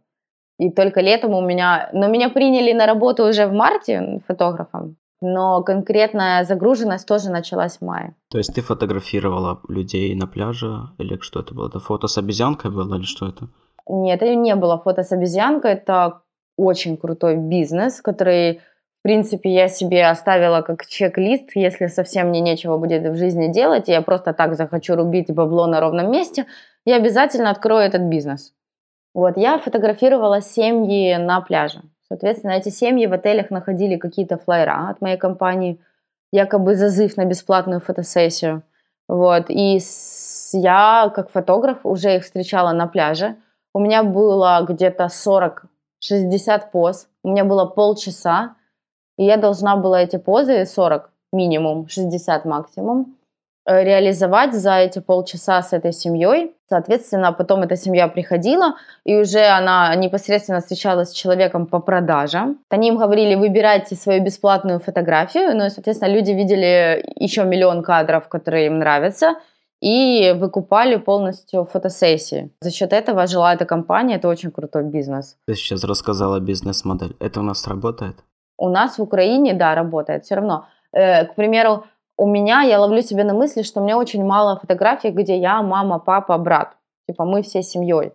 [0.57, 1.89] И только летом у меня...
[1.93, 7.81] Но меня приняли на работу уже в марте фотографом но конкретная загруженность тоже началась в
[7.81, 8.15] мае.
[8.29, 11.69] То есть ты фотографировала людей на пляже или что это было?
[11.69, 13.47] Это фото с обезьянкой было или что это?
[13.87, 16.21] Нет, это не было фото с обезьянкой, это
[16.57, 18.59] очень крутой бизнес, который,
[18.99, 23.89] в принципе, я себе оставила как чек-лист, если совсем мне нечего будет в жизни делать,
[23.89, 26.45] и я просто так захочу рубить бабло на ровном месте,
[26.85, 28.53] я обязательно открою этот бизнес.
[29.13, 31.81] Вот, я фотографировала семьи на пляже.
[32.11, 35.79] Соответственно, эти семьи в отелях находили какие-то флайера от моей компании,
[36.33, 38.63] якобы зазыв на бесплатную фотосессию.
[39.07, 39.45] Вот.
[39.47, 39.79] И
[40.51, 43.37] я, как фотограф, уже их встречала на пляже.
[43.73, 47.07] У меня было где-то 40-60 поз.
[47.23, 48.55] У меня было полчаса.
[49.17, 53.15] И я должна была эти позы, 40 минимум, 60 максимум,
[53.65, 56.55] Э, реализовать за эти полчаса с этой семьей.
[56.71, 62.59] Соответственно, потом эта семья приходила, и уже она непосредственно встречалась с человеком по продажам.
[62.69, 65.53] Они им говорили, выбирайте свою бесплатную фотографию.
[65.57, 69.35] Ну и, соответственно, люди видели еще миллион кадров, которые им нравятся.
[69.83, 72.51] и выкупали полностью фотосессии.
[72.61, 75.37] За счет этого жила эта компания, это очень крутой бизнес.
[75.47, 77.15] Ты сейчас рассказала бизнес-модель.
[77.19, 78.15] Это у нас работает?
[78.57, 80.23] У нас в Украине, да, работает.
[80.23, 81.83] Все равно, э, к примеру,
[82.21, 85.63] у меня, я ловлю себя на мысли, что у меня очень мало фотографий, где я,
[85.63, 86.77] мама, папа, брат.
[87.07, 88.11] Типа мы все семьей.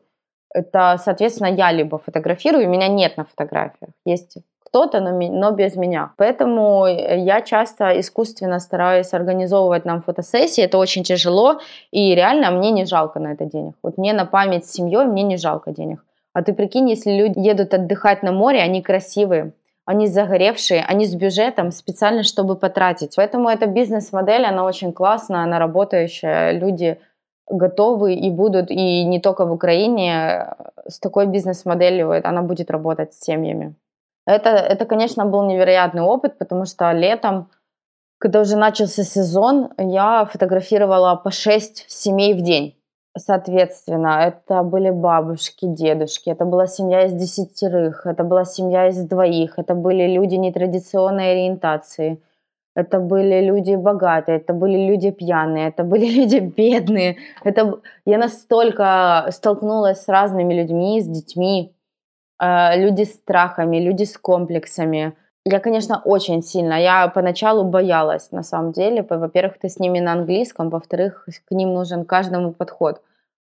[0.55, 3.91] Это, соответственно, я либо фотографирую, меня нет на фотографиях.
[4.05, 6.13] Есть кто-то, но, но без меня.
[6.19, 10.63] Поэтому я часто искусственно стараюсь организовывать нам фотосессии.
[10.63, 11.59] Это очень тяжело,
[11.91, 13.75] и реально мне не жалко на это денег.
[13.83, 16.05] Вот мне на память с семьей мне не жалко денег.
[16.33, 19.51] А ты прикинь, если люди едут отдыхать на море, они красивые,
[19.87, 23.15] они загоревшие, они с бюджетом специально, чтобы потратить.
[23.17, 26.51] Поэтому эта бизнес-модель, она очень классная, она работающая.
[26.51, 26.99] Люди
[27.49, 30.55] готовы и будут, и не только в Украине,
[30.89, 33.75] с такой бизнес-моделью она будет работать с семьями.
[34.27, 37.49] Это, это, конечно, был невероятный опыт, потому что летом,
[38.19, 42.75] когда уже начался сезон, я фотографировала по 6 семей в день.
[43.19, 49.59] Соответственно, это были бабушки, дедушки, это была семья из десятерых, это была семья из двоих,
[49.59, 52.21] это были люди нетрадиционной ориентации,
[52.75, 57.17] это были люди богатые, это были люди пьяные, это были люди бедные.
[57.43, 57.81] Это...
[58.05, 61.73] Я настолько столкнулась с разными людьми, с детьми,
[62.39, 65.15] э, люди с страхами, люди с комплексами.
[65.49, 66.75] Я, конечно, очень сильно.
[66.75, 69.07] Я поначалу боялась, на самом деле.
[69.09, 73.01] Во-первых, ты с ними на английском, во-вторых, к ним нужен каждому подход.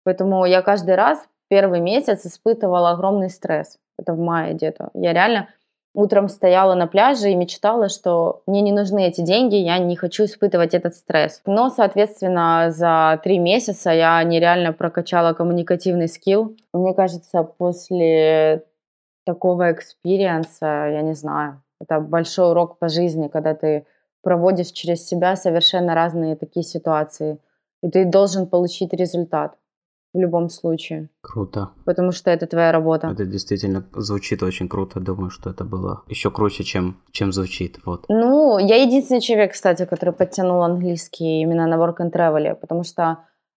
[0.05, 3.77] Поэтому я каждый раз первый месяц испытывала огромный стресс.
[3.99, 4.89] Это в мае где-то.
[4.95, 5.49] Я реально
[5.95, 10.25] утром стояла на пляже и мечтала, что мне не нужны эти деньги, я не хочу
[10.25, 11.43] испытывать этот стресс.
[11.45, 16.57] Но, соответственно, за три месяца я нереально прокачала коммуникативный skill.
[16.73, 18.65] Мне кажется, после
[19.27, 23.87] такого experience а, я не знаю, это большой урок по жизни, когда ты
[24.23, 27.39] проводишь через себя совершенно разные такие ситуации,
[27.83, 29.57] и ты должен получить результат
[30.13, 31.09] в любом случае.
[31.23, 31.71] Круто.
[31.85, 33.09] Потому что это твоя работа.
[33.09, 35.01] Это действительно звучит очень круто.
[35.01, 37.79] Думаю, что это было еще круче, чем, чем звучит.
[37.85, 38.07] Вот.
[38.09, 43.19] Ну, я единственный человек, кстати, который подтянул английский именно на work and travel, потому что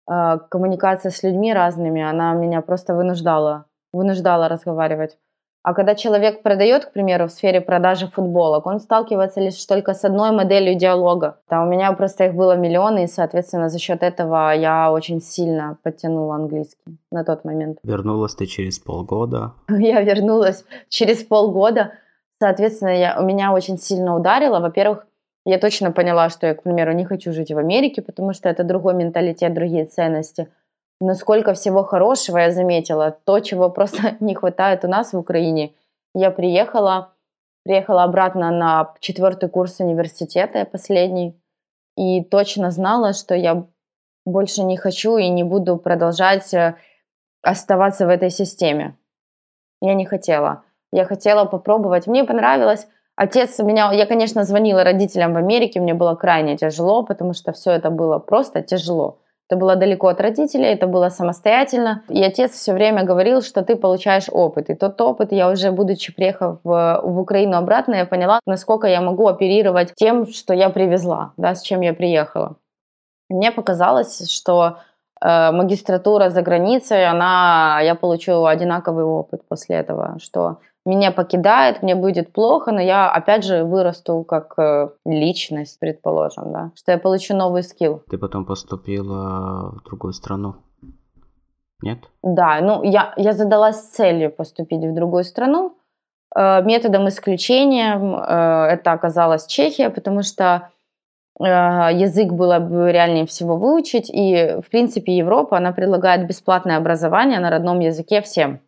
[0.09, 5.17] э, коммуникация с людьми разными, она меня просто вынуждала, вынуждала разговаривать.
[5.63, 10.03] А когда человек продает, к примеру, в сфере продажи футболок, он сталкивается лишь только с
[10.03, 11.39] одной моделью диалога.
[11.49, 15.77] Да, у меня просто их было миллионы, и, соответственно, за счет этого я очень сильно
[15.83, 17.77] подтянула английский на тот момент.
[17.83, 19.53] Вернулась ты через полгода?
[19.69, 21.93] Я вернулась через полгода.
[22.39, 24.59] Соответственно, я, у меня очень сильно ударило.
[24.59, 25.05] Во-первых,
[25.45, 28.63] я точно поняла, что я, к примеру, не хочу жить в Америке, потому что это
[28.63, 30.47] другой менталитет, другие ценности–
[31.01, 35.73] но сколько всего хорошего я заметила, то, чего просто не хватает у нас в Украине.
[36.13, 37.13] Я приехала,
[37.63, 41.35] приехала обратно на четвертый курс университета, последний,
[41.97, 43.65] и точно знала, что я
[44.25, 46.75] больше не хочу и не буду продолжать э,
[47.41, 48.95] оставаться в этой системе.
[49.81, 50.63] Я не хотела.
[50.91, 52.05] Я хотела попробовать.
[52.05, 52.87] Мне понравилось.
[53.15, 57.71] Отец меня, я, конечно, звонила родителям в Америке, мне было крайне тяжело, потому что все
[57.71, 59.19] это было просто тяжело.
[59.51, 62.03] Это было далеко от родителей, это было самостоятельно.
[62.07, 64.69] И отец все время говорил, что ты получаешь опыт.
[64.69, 69.01] И тот опыт я уже, будучи приехав в, в Украину обратно, я поняла, насколько я
[69.01, 72.55] могу оперировать тем, что я привезла, да, с чем я приехала.
[73.29, 74.77] Мне показалось, что
[75.19, 81.95] э, магистратура за границей, она, я получу одинаковый опыт после этого, что меня покидает, мне
[81.95, 87.35] будет плохо, но я опять же вырасту как э, личность, предположим, да, что я получу
[87.35, 88.01] новый скилл.
[88.09, 90.55] Ты потом поступила в другую страну?
[91.83, 91.99] Нет?
[92.23, 95.77] Да, ну я, я задалась целью поступить в другую страну.
[96.35, 100.69] Э, методом исключения э, это оказалась Чехия, потому что
[101.39, 104.11] язык было бы реальнее всего выучить.
[104.13, 108.59] И, в принципе, Европа, она предлагает бесплатное образование на родном языке всем.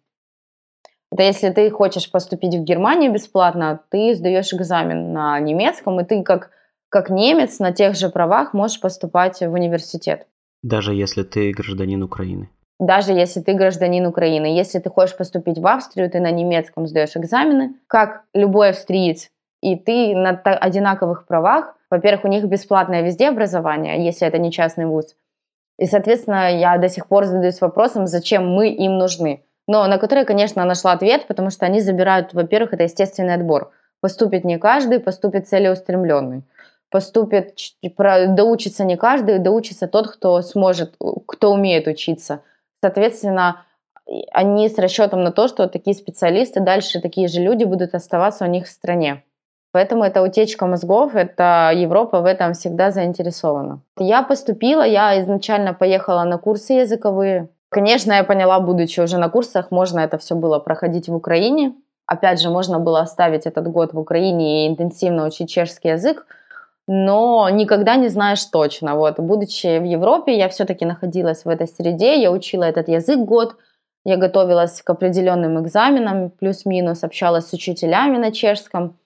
[1.13, 6.23] Это если ты хочешь поступить в Германию бесплатно, ты сдаешь экзамен на немецком, и ты
[6.23, 6.49] как,
[6.89, 10.25] как немец на тех же правах можешь поступать в университет.
[10.63, 12.49] Даже если ты гражданин Украины?
[12.79, 14.47] Даже если ты гражданин Украины.
[14.57, 19.29] Если ты хочешь поступить в Австрию, ты на немецком сдаешь экзамены, как любой австриец,
[19.61, 21.75] и ты на одинаковых правах.
[21.91, 25.15] Во-первых, у них бесплатное везде образование, если это не частный вуз.
[25.77, 30.25] И, соответственно, я до сих пор задаюсь вопросом, зачем мы им нужны но на которые,
[30.25, 33.71] конечно, нашла ответ, потому что они забирают, во-первых, это естественный отбор.
[34.01, 36.43] Поступит не каждый, поступит целеустремленный.
[36.89, 40.95] Поступит, доучится не каждый, доучится тот, кто сможет,
[41.25, 42.41] кто умеет учиться.
[42.81, 43.65] Соответственно,
[44.31, 48.47] они с расчетом на то, что такие специалисты, дальше такие же люди будут оставаться у
[48.47, 49.23] них в стране.
[49.71, 53.81] Поэтому это утечка мозгов, это Европа в этом всегда заинтересована.
[53.97, 57.49] Я поступила, я изначально поехала на курсы языковые.
[57.73, 61.73] Конечно, я поняла, будучи уже на курсах, можно это все было проходить в Украине.
[62.05, 66.25] Опять же, можно было оставить этот год в Украине и интенсивно учить чешский язык,
[66.87, 68.95] но никогда не знаешь точно.
[68.95, 73.55] Вот, будучи в Европе, я все-таки находилась в этой среде, я учила этот язык год,
[74.05, 78.97] я готовилась к определенным экзаменам, плюс-минус, общалась с учителями на чешском–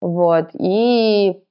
[0.00, 0.50] вот.
[0.54, 1.42] И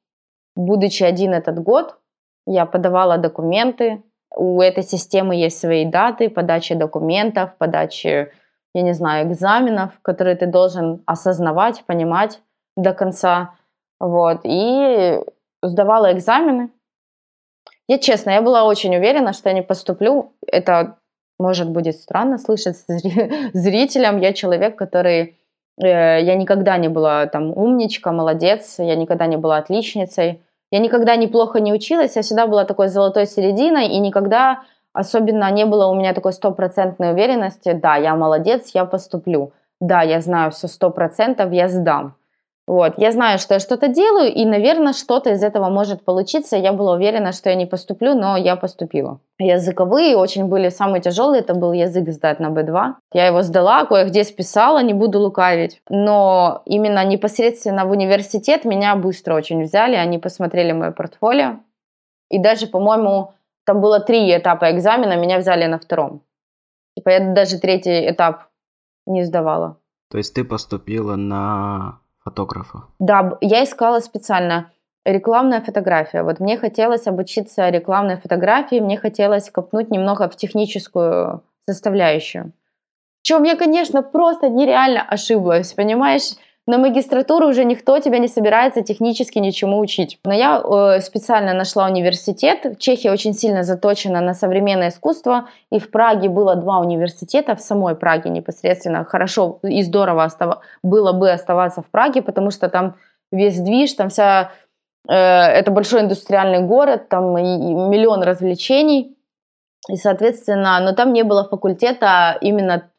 [0.56, 1.98] будучи один этот год,
[2.46, 4.04] я подавала документы.
[4.36, 8.32] У этой системы есть свои даты подачи документов, подачи,
[8.74, 12.42] я не знаю, экзаменов, которые ты должен осознавать, понимать
[12.76, 13.56] до конца.
[14.00, 14.42] Вот.
[14.44, 15.22] И
[15.64, 16.70] сдавала экзамены.
[17.88, 20.34] Я честно, я была очень уверена, что я не поступлю.
[20.46, 20.98] Это,
[21.40, 22.78] может, будет странно слышать
[23.54, 24.20] зрителям.
[24.20, 25.38] Я человек, который
[25.78, 30.42] Э, я никогда не была там умничка, молодец, я никогда не была отличницей.
[30.72, 35.66] Я никогда неплохо не училась, я всегда была такой золотой серединой, и никогда особенно не
[35.66, 40.68] было у меня такой стопроцентной уверенности, да, я молодец, я поступлю, да, я знаю все
[40.68, 42.16] сто процентов, я сдам.
[42.68, 46.58] Вот, я знаю, что я что-то делаю, и, наверное, что-то из этого может получиться.
[46.58, 49.20] Я была уверена, что я не поступлю, но я поступила.
[49.38, 52.96] Языковые очень были самые тяжелые, это был язык сдать на B2.
[53.14, 55.80] Я его сдала, кое-где списала, не буду лукавить.
[55.90, 61.60] Но именно непосредственно в университет меня быстро очень взяли, они посмотрели мое портфолио.
[62.32, 63.34] И даже, по-моему,
[63.66, 66.24] там было три этапа экзамена, меня взяли на втором.
[66.98, 68.46] Типа я даже третий этап
[69.06, 69.78] не сдавала.
[70.10, 72.84] То есть ты поступила на фотографа?
[73.00, 74.72] Да, я искала специально
[75.06, 76.24] рекламная фотография.
[76.24, 82.52] Вот мне хотелось обучиться рекламной фотографии, мне хотелось копнуть немного в техническую составляющую.
[83.22, 86.34] В чем я, конечно, просто нереально ошиблась, понимаешь?
[86.68, 90.20] На магистратуру уже никто тебя не собирается технически ничему учить.
[90.26, 92.80] Но я э, специально нашла университет.
[92.80, 97.96] Чехия очень сильно заточена на современное искусство, и в Праге было два университета, в самой
[97.96, 99.06] Праге непосредственно.
[99.06, 100.64] Хорошо и здорово остав...
[100.82, 102.96] было бы оставаться в Праге, потому что там
[103.32, 104.52] весь движ, там вся...
[105.08, 109.16] Э, это большой индустриальный город, там и, и миллион развлечений.
[109.88, 112.90] И, соответственно, но там не было факультета именно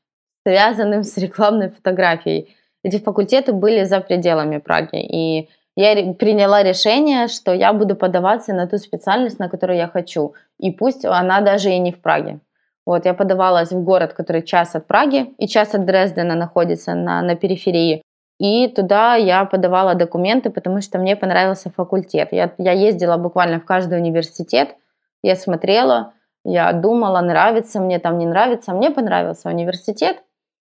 [0.47, 2.55] связанным с рекламной фотографией
[2.87, 5.01] эти факультеты были за пределами Праги.
[5.03, 10.35] И я приняла решение, что я буду подаваться на ту специальность, на которую я хочу.
[10.59, 12.39] И пусть она даже и не в Праге.
[12.87, 17.23] Вот, я подавалась в город, который час от Праги и час от Дрездена находится на,
[17.23, 18.03] на периферии.
[18.39, 22.29] И туда я подавала документы, потому что мне понравился факультет.
[22.31, 24.77] Я, я ездила буквально в каждый университет,
[25.23, 26.13] я смотрела,
[26.45, 28.73] я думала, нравится мне, там не нравится.
[28.73, 30.19] Мне понравился университет,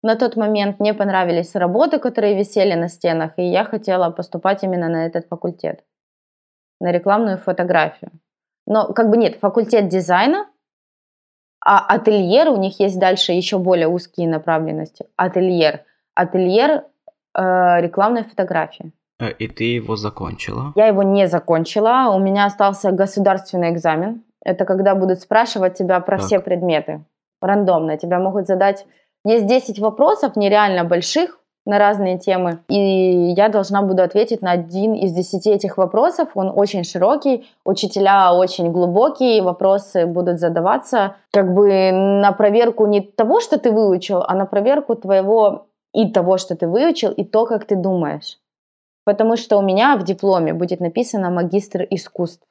[0.07, 4.87] на тот момент мне понравились работы, которые висели на стенах, и я хотела поступать именно
[4.87, 5.83] на этот факультет,
[6.79, 8.11] на рекламную фотографию.
[8.65, 10.47] Но как бы нет, факультет дизайна,
[11.59, 15.05] а ательер, у них есть дальше еще более узкие направленности.
[15.17, 15.81] Ательер.
[16.15, 18.93] Ательер э, рекламной фотографии.
[19.19, 20.71] Э, и ты его закончила?
[20.75, 22.13] Я его не закончила.
[22.15, 24.23] У меня остался государственный экзамен.
[24.41, 26.25] Это когда будут спрашивать тебя про так.
[26.25, 27.03] все предметы.
[27.41, 27.97] Рандомно.
[27.97, 28.85] Тебя могут задать
[29.25, 34.93] есть 10 вопросов нереально больших на разные темы, и я должна буду ответить на один
[34.93, 36.29] из десяти этих вопросов.
[36.33, 43.41] Он очень широкий, учителя очень глубокие, вопросы будут задаваться как бы на проверку не того,
[43.41, 47.65] что ты выучил, а на проверку твоего и того, что ты выучил, и то, как
[47.65, 48.37] ты думаешь.
[49.03, 52.47] Потому что у меня в дипломе будет написано магистр искусств.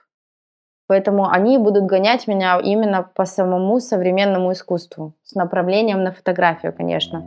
[0.88, 7.24] Поэтому они будут гонять меня именно по самому современному искусству, с направлением на фотографию, конечно.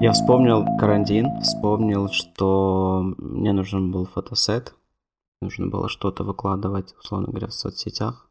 [0.00, 4.74] Я вспомнил карантин, вспомнил, что мне нужен был фотосет,
[5.42, 8.30] нужно было что-то выкладывать, условно говоря, в соцсетях.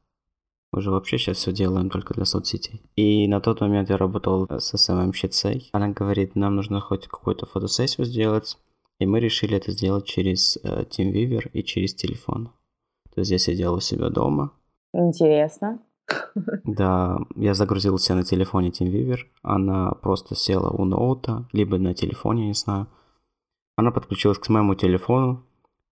[0.71, 2.81] Мы же вообще сейчас все делаем только для соцсетей.
[2.95, 5.69] И на тот момент я работал с СММщицей.
[5.71, 8.57] Она говорит, нам нужно хоть какую-то фотосессию сделать,
[8.99, 12.51] и мы решили это сделать через э, TeamViewer и через телефон.
[13.13, 14.51] То есть я сидел у себя дома.
[14.93, 15.79] Интересно.
[16.63, 19.19] Да, я загрузил себя на телефоне TeamViewer.
[19.41, 22.87] Она просто села у ноута, либо на телефоне, не знаю.
[23.75, 25.43] Она подключилась к моему телефону.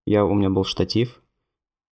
[0.05, 1.21] Я, у меня был штатив.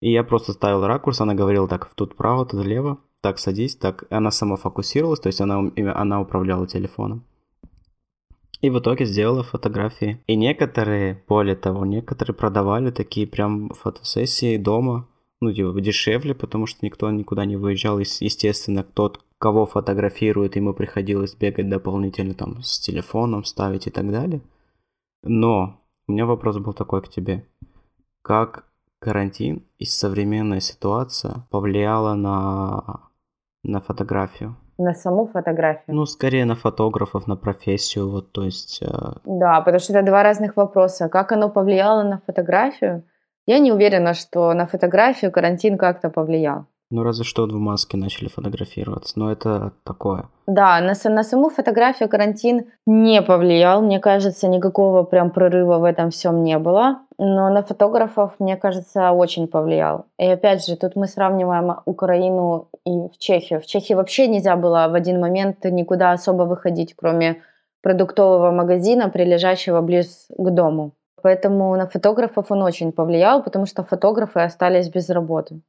[0.02, 4.04] И я просто ставил ракурс, она говорила так, тут право, тут лево, так садись, так.
[4.04, 7.26] И она сама фокусировалась, то есть она, она управляла телефоном.
[8.62, 10.22] И в итоге сделала фотографии.
[10.28, 15.08] И некоторые, более того, некоторые продавали такие прям фотосессии дома,
[15.42, 18.00] ну, типа, дешевле, потому что никто никуда не выезжал.
[18.00, 24.42] Естественно, тот, кого фотографируют, ему приходилось бегать дополнительно там с телефоном ставить и так далее.
[25.24, 27.46] Но у меня вопрос был такой к тебе.
[28.22, 28.66] Как
[29.00, 33.10] карантин и современная ситуация повлияла на,
[33.64, 34.56] на фотографию?
[34.78, 35.96] На саму фотографию?
[35.96, 38.82] Ну, скорее на фотографов, на профессию, вот, то есть...
[38.82, 39.14] Э...
[39.24, 41.08] Да, потому что это два разных вопроса.
[41.08, 43.04] Как оно повлияло на фотографию?
[43.46, 46.66] Я не уверена, что на фотографию карантин как-то повлиял.
[46.92, 50.30] Ну, разве что в маске начали фотографироваться, но это такое.
[50.46, 56.12] Да, на, на саму фотографию карантин не повлиял, мне кажется, никакого прям прорыва в этом
[56.12, 60.06] всем не было, но на фотографов, мне кажется, очень повлиял.
[60.20, 63.62] И опять же, тут мы сравниваем Украину и в Чехию.
[63.62, 67.42] В Чехии вообще нельзя было в один момент никуда особо выходить, кроме
[67.82, 70.94] продуктового магазина, прилежащего близ к дому.
[71.24, 75.62] Поэтому на фотографов он очень повлиял, потому что фотографы остались без работы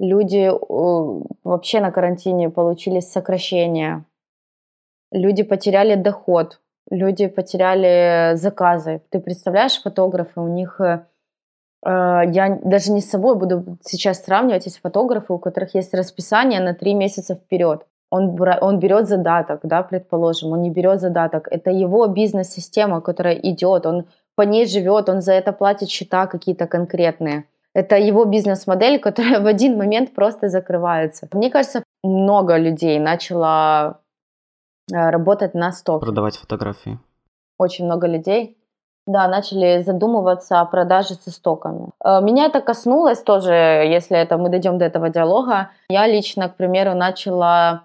[0.00, 0.50] люди
[1.44, 4.04] вообще на карантине получили сокращение,
[5.12, 9.02] люди потеряли доход, люди потеряли заказы.
[9.10, 11.04] Ты представляешь, фотографы, у них э,
[11.84, 16.60] э, я даже не с собой буду сейчас сравнивать, есть фотографы, у которых есть расписание
[16.60, 17.86] на три месяца вперед.
[18.10, 21.46] Он, он берет задаток, да, предположим, он не берет задаток.
[21.48, 26.66] Это его бизнес-система, которая идет, он по ней живет, он за это платит счета какие-то
[26.66, 27.44] конкретные.
[27.74, 31.28] Это его бизнес-модель, которая в один момент просто закрывается.
[31.32, 34.00] Мне кажется, много людей начало
[34.92, 36.00] э, работать на сток.
[36.00, 36.98] Продавать фотографии.
[37.58, 38.56] Очень много людей.
[39.06, 41.90] Да, начали задумываться о продаже со стоками.
[42.04, 45.70] Э, меня это коснулось тоже, если это мы дойдем до этого диалога.
[45.88, 47.84] Я лично, к примеру, начала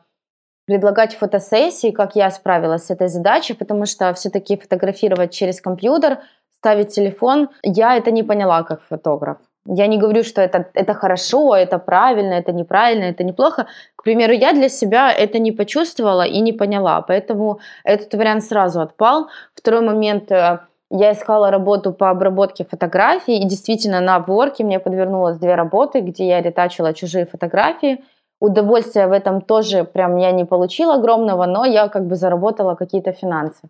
[0.66, 6.20] предлагать фотосессии, как я справилась с этой задачей, потому что все-таки фотографировать через компьютер,
[6.58, 9.38] ставить телефон, я это не поняла как фотограф.
[9.68, 13.66] Я не говорю, что это, это хорошо, это правильно, это неправильно, это неплохо.
[13.96, 18.82] К примеру, я для себя это не почувствовала и не поняла, поэтому этот вариант сразу
[18.82, 19.28] отпал.
[19.56, 20.60] Второй момент, э,
[20.92, 26.28] я искала работу по обработке фотографий, и действительно на Upwork мне подвернулось две работы, где
[26.28, 28.04] я ретачила чужие фотографии.
[28.40, 33.14] Удовольствия в этом тоже прям я не получила огромного, но я как бы заработала какие-то
[33.14, 33.62] финансы.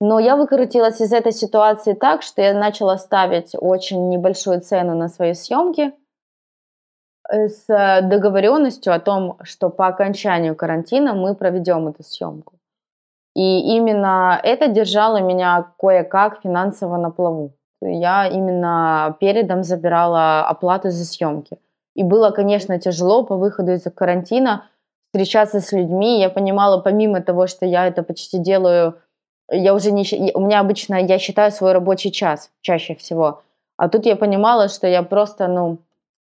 [0.00, 5.08] Но я выкрутилась из этой ситуации так, что я начала ставить очень небольшую цену на
[5.08, 5.94] свои съемки
[7.30, 7.66] э, с
[8.02, 12.54] договоренностью о том, что по окончанию карантина мы проведем эту съемку.
[13.34, 17.52] И именно это держало меня кое-как финансово на плаву.
[17.82, 21.58] Я именно передом забирала оплату за съемки.
[21.94, 24.64] И было, конечно, тяжело по выходу из карантина
[25.06, 26.20] встречаться с людьми.
[26.20, 28.98] Я понимала, помимо того, что я это почти делаю
[29.50, 30.04] я уже не...
[30.34, 33.42] У меня обычно, я считаю свой рабочий час чаще всего.
[33.76, 35.78] А тут я понимала, что я просто, ну,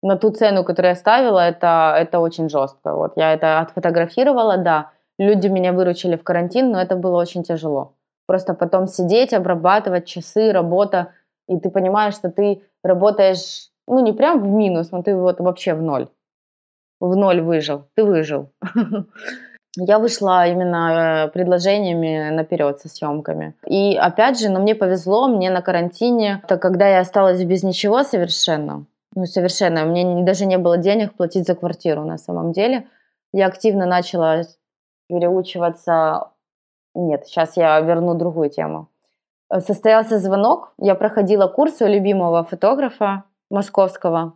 [0.01, 2.95] на ту цену, которую я ставила, это, это очень жестко.
[2.95, 4.91] Вот я это отфотографировала, да.
[5.17, 7.93] Люди меня выручили в карантин, но это было очень тяжело.
[8.25, 11.13] Просто потом сидеть, обрабатывать часы, работа,
[11.47, 15.73] и ты понимаешь, что ты работаешь, ну, не прям в минус, но ты вот вообще
[15.73, 16.07] в ноль.
[17.01, 17.83] В ноль выжил.
[17.95, 18.51] Ты выжил.
[19.77, 23.53] я вышла именно э, предложениями наперед со съемками.
[23.65, 27.63] И опять же, но ну, мне повезло, мне на карантине, так когда я осталась без
[27.63, 32.87] ничего совершенно, ну совершенно, меня даже не было денег платить за квартиру на самом деле,
[33.31, 34.41] я активно начала
[35.07, 36.31] переучиваться.
[36.95, 38.89] Нет, сейчас я верну другую тему.
[39.51, 44.33] Э, состоялся звонок, я проходила курсы у любимого фотографа московского,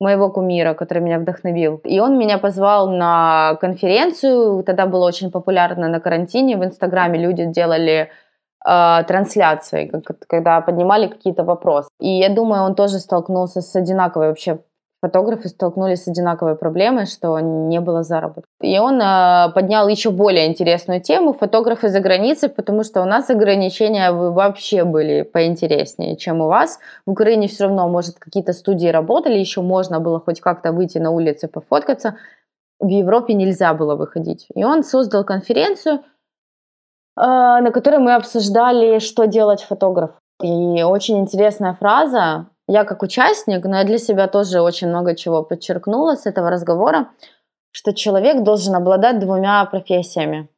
[0.00, 1.80] моего кумира, который меня вдохновил.
[1.84, 7.44] И он меня позвал на конференцию, тогда было очень популярно на карантине, в Инстаграме люди
[7.46, 8.10] делали
[8.66, 9.90] э, трансляции,
[10.28, 11.88] когда поднимали какие-то вопросы.
[12.00, 14.58] И я думаю, он тоже столкнулся с одинаковой вообще
[15.06, 18.48] фотографы столкнулись с одинаковой проблемой, что не было заработка.
[18.60, 23.30] И он э, поднял еще более интересную тему фотографы за границей, потому что у нас
[23.30, 26.80] ограничения вообще были поинтереснее, чем у вас.
[27.06, 31.10] В Украине все равно, может, какие-то студии работали, еще можно было хоть как-то выйти на
[31.10, 32.16] улицу пофоткаться.
[32.80, 34.46] В Европе нельзя было выходить.
[34.54, 36.00] И он создал конференцию, э,
[37.16, 40.10] на которой мы обсуждали, что делать фотограф.
[40.42, 45.42] И очень интересная фраза, я как участник, но я для себя тоже очень много чего
[45.42, 47.10] подчеркнула с этого разговора,
[47.70, 50.48] что человек должен обладать двумя профессиями.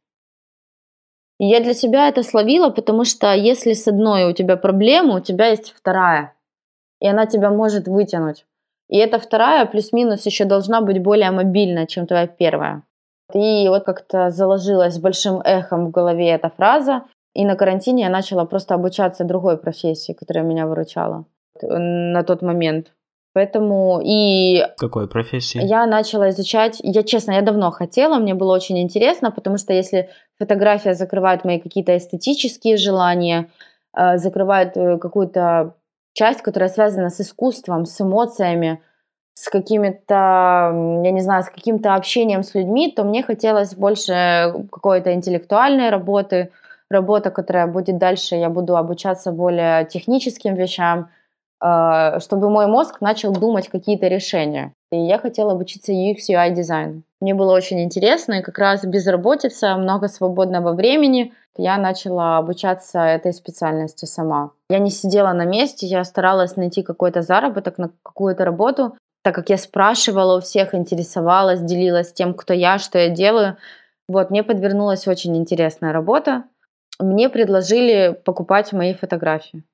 [1.38, 5.20] И я для себя это словила, потому что если с одной у тебя проблема, у
[5.20, 6.34] тебя есть вторая,
[7.00, 8.46] и она тебя может вытянуть.
[8.88, 12.82] И эта вторая плюс-минус еще должна быть более мобильна, чем твоя первая.
[13.34, 17.04] И вот как-то заложилась большим эхом в голове эта фраза.
[17.34, 21.26] И на карантине я начала просто обучаться другой профессии, которая меня выручала
[21.62, 22.92] на тот момент.
[23.34, 24.64] Поэтому и...
[24.78, 25.60] Какой профессии?
[25.62, 30.08] Я начала изучать, я честно, я давно хотела, мне было очень интересно, потому что если
[30.38, 33.48] фотография закрывает мои какие-то эстетические желания,
[33.96, 35.74] э, закрывает э, какую-то
[36.14, 38.80] часть, которая связана с искусством, с эмоциями,
[39.34, 40.72] с какими-то,
[41.04, 46.50] я не знаю, с каким-то общением с людьми, то мне хотелось больше какой-то интеллектуальной работы,
[46.90, 51.17] работа, которая будет дальше, я буду обучаться более техническим вещам, а,
[51.60, 54.72] чтобы мой мозг начал думать какие-то решения.
[54.92, 57.02] И я хотела обучиться UX UI дизайну.
[57.20, 61.34] Мне было очень интересно, и как раз безработица, много свободного времени.
[61.56, 64.52] Я начала обучаться этой специальности сама.
[64.70, 69.50] Я не сидела на месте, я старалась найти какой-то заработок, на какую-то работу, так как
[69.50, 73.56] я спрашивала у всех, интересовалась, делилась тем, кто я, что я делаю.
[74.08, 76.44] Вот, мне подвернулась очень интересная работа.
[77.00, 79.64] Мне предложили покупать мои фотографии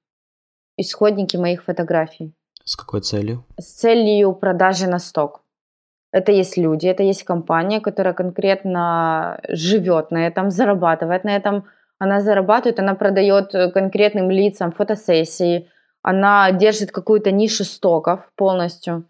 [0.77, 2.33] исходники моих фотографий.
[2.65, 3.45] С какой целью?
[3.59, 5.43] С целью продажи на сток.
[6.13, 11.65] Это есть люди, это есть компания, которая конкретно живет на этом, зарабатывает на этом.
[11.99, 15.69] Она зарабатывает, она продает конкретным лицам фотосессии,
[16.03, 19.05] она держит какую-то нишу стоков полностью.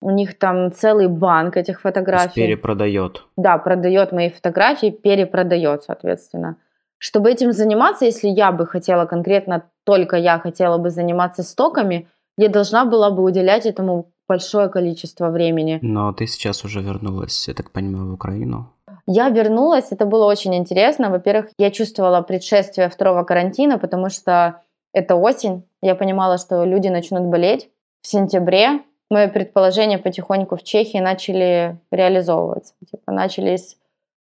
[0.00, 2.42] У них там целый банк этих фотографий.
[2.42, 3.22] перепродает.
[3.36, 6.56] Да, продает мои фотографии, перепродает, соответственно.
[6.98, 12.48] Чтобы этим заниматься, если я бы хотела конкретно, только я хотела бы заниматься стоками, я
[12.48, 15.78] должна была бы уделять этому большое количество времени.
[15.82, 18.70] Но ты сейчас уже вернулась, я так понимаю, в Украину.
[19.06, 21.10] Я вернулась, это было очень интересно.
[21.10, 25.64] Во-первых, я чувствовала предшествие второго карантина, потому что это осень.
[25.82, 27.68] Я понимала, что люди начнут болеть.
[28.00, 28.80] В сентябре
[29.10, 32.74] мои предположения потихоньку в Чехии начали реализовываться.
[32.90, 33.76] Типа начались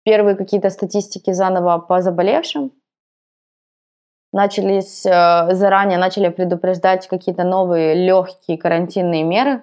[0.03, 2.71] первые какие-то статистики заново по заболевшим.
[4.31, 9.61] Начались э, заранее, начали предупреждать какие-то новые легкие карантинные меры.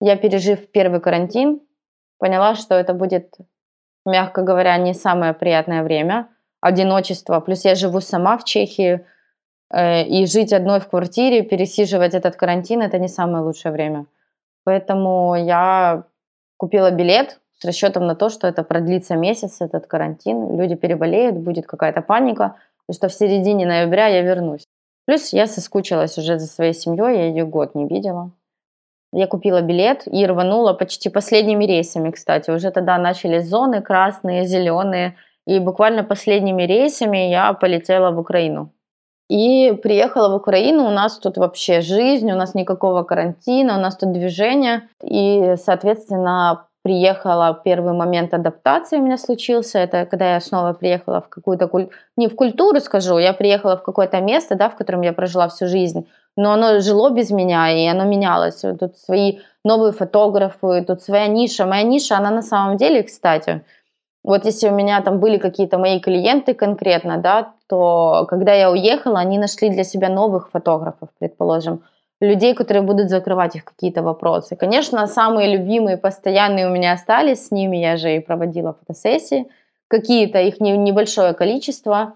[0.00, 1.60] Я, пережив первый карантин,
[2.18, 3.34] поняла, что это будет,
[4.06, 6.28] мягко говоря, не самое приятное время.
[6.60, 7.40] Одиночество.
[7.40, 9.04] Плюс я живу сама в Чехии.
[9.70, 14.06] Э, и жить одной в квартире, пересиживать этот карантин– это не самое лучшее время.
[14.64, 16.04] Поэтому я
[16.56, 21.66] купила билет с расчетом на то, что это продлится месяц, этот карантин, люди переболеют, будет
[21.66, 22.56] какая-то паника,
[22.88, 24.64] и что в середине ноября я вернусь.
[25.06, 28.32] Плюс я соскучилась уже за своей семьей, я ее год не видела.
[29.12, 32.50] Я купила билет и рванула почти последними рейсами, кстати.
[32.50, 35.16] Уже тогда начались зоны красные, зеленые.
[35.46, 38.72] И буквально последними рейсами я полетела в Украину.
[39.28, 43.96] И приехала в Украину, у нас тут вообще жизнь, у нас никакого карантина, у нас
[43.96, 44.88] тут движение.
[45.02, 51.28] И, соответственно, приехала, первый момент адаптации у меня случился, это когда я снова приехала в
[51.28, 51.88] какую-то, куль...
[52.16, 55.66] не в культуру скажу, я приехала в какое-то место, да, в котором я прожила всю
[55.66, 56.06] жизнь,
[56.36, 58.62] но оно жило без меня, и оно менялось.
[58.78, 61.66] Тут свои новые фотографы, тут своя ниша.
[61.66, 63.62] Моя ниша, она на самом деле, кстати,
[64.22, 69.18] вот если у меня там были какие-то мои клиенты конкретно, да, то когда я уехала,
[69.18, 71.80] они нашли для себя новых фотографов, предположим,
[72.20, 74.56] людей, которые будут закрывать их какие-то вопросы.
[74.56, 79.50] Конечно, самые любимые, постоянные у меня остались, с ними я же и проводила фотосессии,
[79.88, 82.14] какие-то их небольшое количество,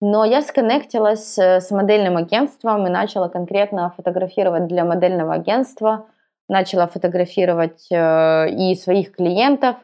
[0.00, 6.06] но я сконнектилась э, с модельным агентством и начала конкретно фотографировать для модельного агентства,
[6.48, 9.76] начала фотографировать э, и своих клиентов,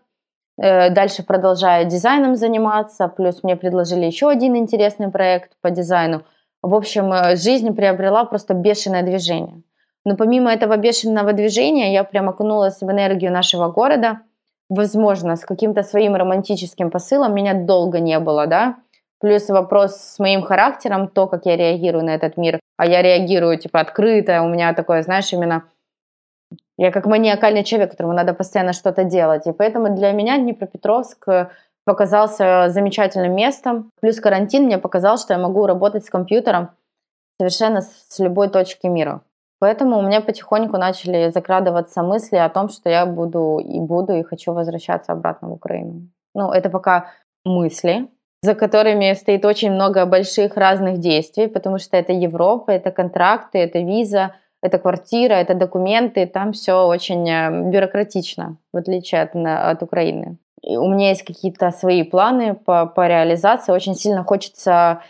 [0.56, 6.22] э, дальше продолжая дизайном заниматься, плюс мне предложили еще один интересный проект по дизайну–
[6.66, 9.62] в общем, э, жизнь приобрела просто бешеное движение.
[10.04, 14.20] Но помимо этого бешеного движения, я прям окунулась в энергию нашего города.
[14.70, 18.76] Возможно, с каким-то своим романтическим посылом меня долго не было, да.
[19.20, 22.60] Плюс вопрос с моим характером, то, как я реагирую на этот мир.
[22.76, 24.42] А я реагирую, типа, открыто.
[24.42, 25.64] У меня такое, знаешь, именно...
[26.76, 29.46] Я как маниакальный человек, которому надо постоянно что-то делать.
[29.46, 31.26] И поэтому для меня Днепропетровск
[31.84, 33.90] показался замечательным местом.
[34.00, 36.70] Плюс карантин мне показал, что я могу работать с компьютером
[37.38, 39.22] совершенно с любой точки мира.
[39.60, 44.22] Поэтому у меня потихоньку начали закрадываться мысли о том, что я буду и буду и
[44.22, 46.08] хочу возвращаться обратно в Украину.
[46.34, 47.12] Ну, это пока
[47.44, 48.08] мысли,
[48.42, 53.78] за которыми стоит очень много больших разных действий, потому что это Европа, это контракты, это
[53.78, 60.38] виза, это квартира, это документы, там все очень э, бюрократично, в отличие от, от Украины
[60.66, 63.72] у меня есть какие-то свои планы по, по реализации.
[63.72, 65.02] Очень сильно хочется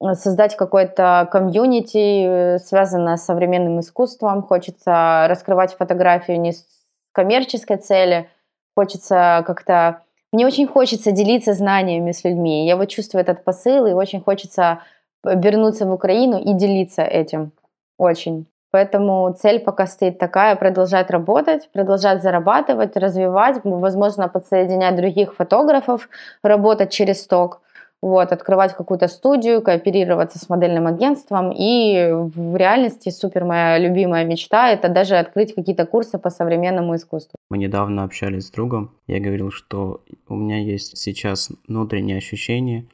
[0.00, 4.42] э, создать какое-то комьюнити, э, связанное с современным искусством.
[4.42, 6.64] Хочется раскрывать фотографию не с
[7.12, 8.28] коммерческой цели.
[8.76, 10.02] Хочется как-то...
[10.32, 12.66] Мне очень хочется делиться знаниями с людьми.
[12.66, 14.80] Я вот чувствую этот посыл, и очень хочется
[15.22, 17.52] вернуться в Украину и делиться этим.
[17.98, 18.46] Очень.
[18.74, 26.08] Поэтому цель пока стоит такая, продолжать работать, продолжать зарабатывать, развивать, возможно, подсоединять других фотографов,
[26.42, 27.60] работать через сток,
[28.02, 31.52] вот, открывать какую-то студию, кооперироваться с модельным агентством.
[31.56, 37.36] И в реальности супер моя любимая мечта– это даже открыть какие-то курсы по современному искусству.
[37.50, 38.90] Мы недавно общались с другом.
[39.06, 42.88] Я говорил, что у меня есть сейчас внутреннее ощущение,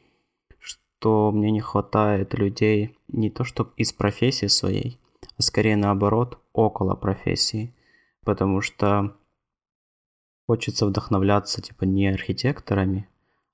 [0.58, 4.98] что мне не хватает людей не то что из профессии своей,
[5.40, 7.74] скорее наоборот, около профессии.
[8.24, 9.16] Потому что
[10.46, 13.08] хочется вдохновляться типа не архитекторами,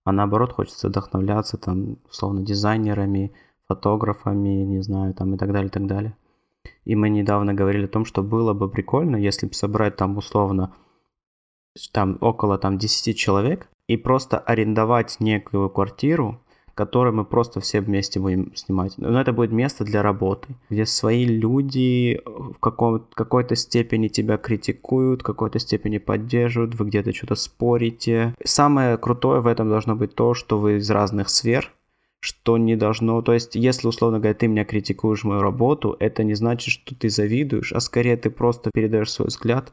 [0.05, 3.33] а наоборот хочется вдохновляться там, условно, дизайнерами,
[3.69, 6.17] фотографами, не знаю, там и так далее, и так далее.
[6.85, 10.75] И мы недавно говорили о том, что было бы прикольно, если бы собрать там условно
[11.93, 16.41] там около там 10 человек и просто арендовать некую квартиру,
[16.77, 18.99] который мы просто все вместе будем снимать.
[18.99, 25.23] Но это будет место для работы, где свои люди в каком, какой-то степени тебя критикуют,
[25.23, 28.35] в какой-то степени поддерживают, вы где-то что-то спорите.
[28.45, 31.73] Самое крутое в этом должно быть то, что вы из разных сфер,
[32.21, 33.23] что не должно...
[33.23, 37.09] То есть, если, условно говоря, ты меня критикуешь мою работу, это не значит, что ты
[37.09, 39.73] завидуешь, а скорее ты просто передаешь свой взгляд,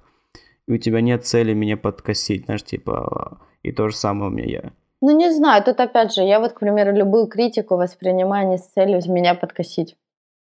[0.70, 3.42] и у тебя нет цели меня подкосить, знаешь, типа...
[3.62, 4.74] И то же самое у меня я
[5.04, 8.68] ну, не знаю, тут опять же, я вот, к примеру, любую критику воспринимаю не с
[8.68, 9.98] целью меня подкосить.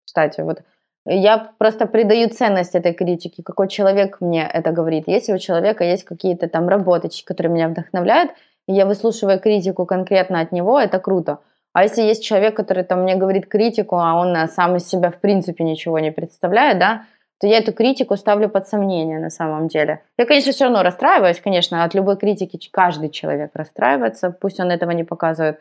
[0.05, 0.61] Кстати, вот
[1.05, 5.05] я просто придаю ценность этой критике, какой человек мне это говорит.
[5.07, 8.33] Если у человека есть какие-то там работы, которые меня вдохновляют,
[8.67, 11.39] и я выслушиваю критику конкретно от него, это круто.
[11.73, 15.19] А если есть человек, который там мне говорит критику, а он сам из себя в
[15.19, 17.05] принципе ничего не представляет, да,
[17.41, 20.03] то я эту критику ставлю под сомнение на самом деле.
[20.17, 24.91] Я, конечно, все равно расстраиваюсь, конечно, от любой критики каждый человек расстраивается, пусть он этого
[24.91, 25.59] не показывает.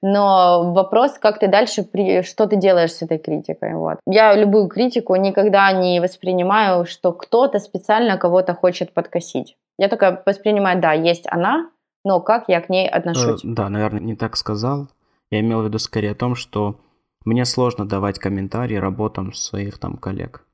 [0.00, 1.84] Но вопрос, как ты дальше,
[2.22, 3.74] что ты делаешь с этой критикой.
[3.74, 3.98] Вот.
[4.06, 9.56] Я любую критику никогда не воспринимаю, что кто-то специально кого-то хочет подкосить.
[9.76, 11.68] Я только воспринимаю, да, есть она,
[12.04, 13.44] но как я к ней отношусь.
[13.44, 14.86] Э, да, наверное, не так сказал.
[15.30, 16.76] Я имел в виду скорее о том, что
[17.24, 20.44] мне сложно давать комментарии работам своих там коллег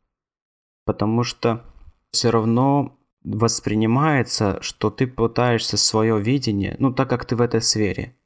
[0.84, 1.62] потому что
[2.12, 8.16] все равно воспринимается, что ты пытаешься свое видение, ну так как ты в этой сфере,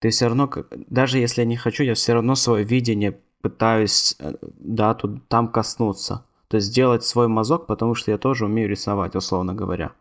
[0.00, 4.34] ты все равно, даже если я не хочу, я все равно свое видение пытаюсь, э,
[4.42, 6.24] да, тут, там коснуться.
[6.48, 9.92] То есть сделать свой мазок, потому что я тоже умею рисовать, условно говоря.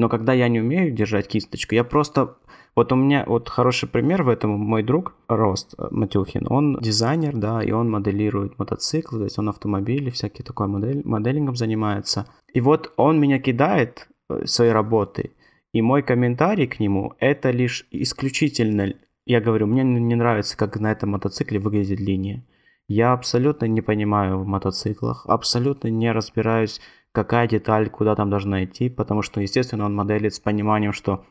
[0.00, 2.38] Но когда я не умею держать кисточку, я просто
[2.74, 7.36] вот у меня вот хороший пример в этом мой друг Рост э, Матюхин, он дизайнер,
[7.36, 12.26] да, и он моделирует мотоциклы, то есть он автомобили, всякие такой модель, моделингом занимается.
[12.54, 15.32] И вот он меня кидает э, своей работой,
[15.74, 18.94] и мой комментарий к нему это лишь исключительно,
[19.26, 22.42] я говорю, мне не нравится, как на этом мотоцикле выглядит линия.
[22.88, 26.80] Я абсолютно не понимаю в мотоциклах, абсолютно не разбираюсь,
[27.12, 31.24] какая деталь куда там должна идти, потому что, естественно, он моделит с пониманием, что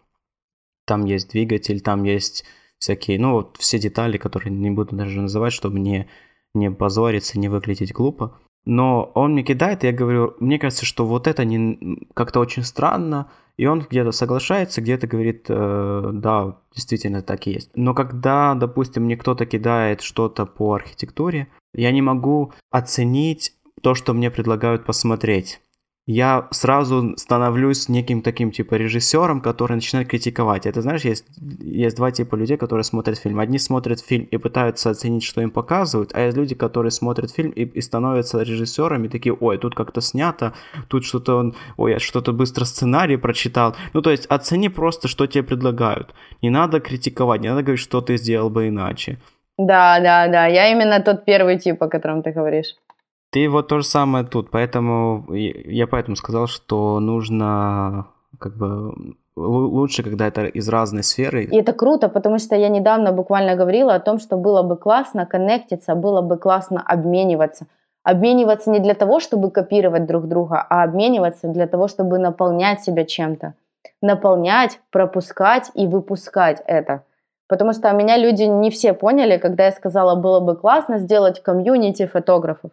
[0.86, 2.46] там есть двигатель, там есть
[2.80, 6.10] всякие, ну, вот все детали, которые не буду даже называть, чтобы не,
[6.54, 8.40] не позориться, не выглядеть глупо.
[8.66, 12.64] Но он мне кидает, и я говорю, мне кажется, что вот это не, как-то очень
[12.64, 17.72] странно, и он где-то соглашается, где-то говорит, э, да, действительно так и есть.
[17.76, 24.14] Но когда, допустим, мне кто-то кидает что-то по архитектуре, я не могу оценить то, что
[24.14, 25.62] мне предлагают посмотреть
[26.12, 30.66] я сразу становлюсь неким таким типа режиссером, который начинает критиковать.
[30.66, 31.26] Это знаешь, есть,
[31.60, 33.40] есть два типа людей, которые смотрят фильм.
[33.40, 37.52] Одни смотрят фильм и пытаются оценить, что им показывают, а есть люди, которые смотрят фильм
[37.52, 40.54] и, и становятся режиссерами, такие, ой, тут как-то снято,
[40.88, 43.76] тут что-то он, ой, я что-то быстро сценарий прочитал.
[43.94, 46.16] Ну, то есть оцени просто, что тебе предлагают.
[46.42, 49.20] Не надо критиковать, не надо говорить, что ты сделал бы иначе.
[49.60, 52.74] Да, да, да, я именно тот первый тип, о котором ты говоришь.
[53.32, 58.08] Ты вот то же самое тут, поэтому я поэтому сказал, что нужно
[58.40, 61.44] как бы лучше, когда это из разной сферы.
[61.44, 65.26] И это круто, потому что я недавно буквально говорила о том, что было бы классно
[65.26, 67.68] коннектиться, было бы классно обмениваться.
[68.04, 73.06] Обмениваться не для того, чтобы копировать друг друга, а обмениваться для того, чтобы наполнять себя
[73.06, 73.54] чем-то.
[74.02, 77.04] Наполнять, пропускать и выпускать это.
[77.48, 82.06] Потому что меня люди не все поняли, когда я сказала, было бы классно сделать комьюнити
[82.06, 82.72] фотографов.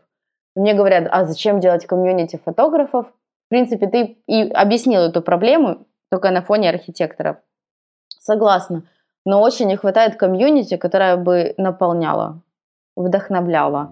[0.56, 3.06] Мне говорят, а зачем делать комьюнити фотографов?
[3.46, 7.36] В принципе, ты и объяснил эту проблему только на фоне архитекторов.
[8.08, 8.84] Согласна.
[9.26, 12.40] Но очень не хватает комьюнити, которая бы наполняла,
[12.96, 13.90] вдохновляла.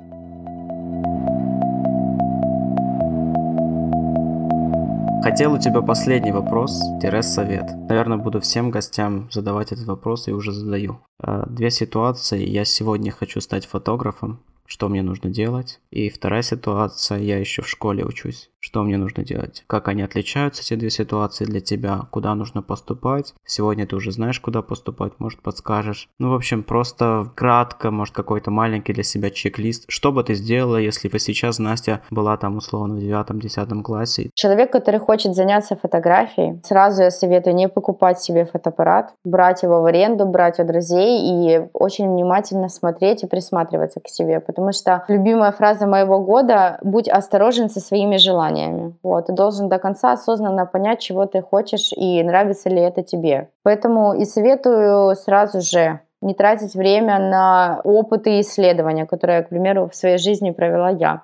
[5.23, 6.83] Хотел у тебя последний вопрос,
[7.21, 7.75] совет.
[7.89, 10.99] Наверное, буду всем гостям задавать этот вопрос и уже задаю.
[11.23, 12.43] Э, две ситуации.
[12.47, 15.81] Я сегодня хочу стать фотографом, что мне нужно делать.
[15.91, 19.63] И вторая ситуация, я еще в школе учусь, что мне нужно делать.
[19.67, 23.35] Как они отличаются, эти две ситуации для тебя, куда нужно поступать.
[23.45, 26.09] Сегодня ты уже знаешь, куда поступать, может подскажешь.
[26.19, 29.85] Ну, в общем, просто кратко, может какой-то маленький для себя чек-лист.
[29.89, 34.31] Что бы ты сделала, если бы сейчас Настя была там условно в девятом-десятом классе?
[34.35, 39.85] Человек, который хочет заняться фотографией, сразу я советую не покупать себе фотоаппарат, брать его в
[39.85, 45.53] аренду, брать у друзей и очень внимательно смотреть и присматриваться к себе, потому что любимая
[45.53, 48.54] фраза моего года «Будь осторожен со своими желаниями».
[49.03, 53.51] Вот, ты должен до конца осознанно понять, чего ты хочешь и нравится ли это тебе.
[53.63, 59.89] Поэтому и советую сразу же не тратить время на опыты и исследования, которые, к примеру,
[59.89, 61.23] в своей жизни провела я.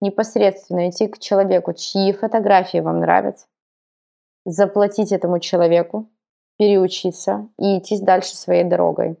[0.00, 3.46] Непосредственно идти к человеку, чьи фотографии вам нравятся,
[4.44, 6.08] заплатить этому человеку,
[6.58, 9.16] переучиться и идти дальше своей дорогой.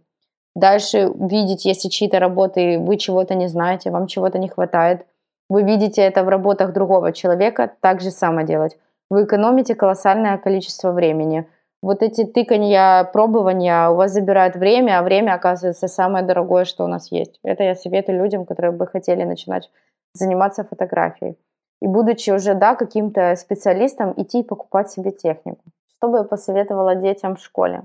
[0.54, 5.06] Дальше видеть, если чьи-то работы вы чего-то не знаете, вам чего-то не хватает,
[5.48, 8.78] вы видите это в работах другого человека, так же само делать.
[9.10, 11.46] Вы экономите колоссальное количество времени.
[11.82, 16.86] Вот эти тыканья, пробования у вас забирают время, а время, оказывается, самое дорогое, что у
[16.86, 17.38] нас есть.
[17.42, 19.70] Это я советую людям, которые бы хотели начинать
[20.14, 21.36] заниматься фотографией.
[21.80, 25.64] И будучи уже, да, каким-то специалистом, идти и покупать себе технику.
[25.96, 27.82] Что бы я посоветовала детям в школе?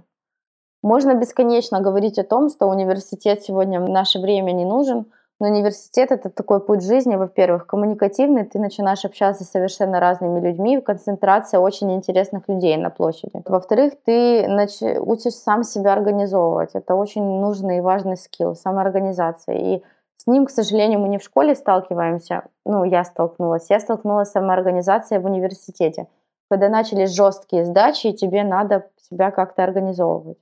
[0.84, 5.08] Можно бесконечно говорить о том, что университет сегодня в наше время не нужен,
[5.39, 10.81] но университет это такой путь жизни, во-первых, коммуникативный, ты начинаешь общаться с совершенно разными людьми,
[10.81, 13.41] концентрация очень интересных людей на площади.
[13.45, 19.55] Во-вторых, ты нач- учишь сам себя организовывать, это очень нужный и важный скилл, самоорганизация.
[19.55, 19.83] И
[20.17, 24.31] с ним, к сожалению, мы не в школе сталкиваемся, ну, я столкнулась, я столкнулась с
[24.31, 26.07] самоорганизацией в университете
[26.49, 30.38] когда начались жесткие сдачи, и тебе надо себя как-то организовывать.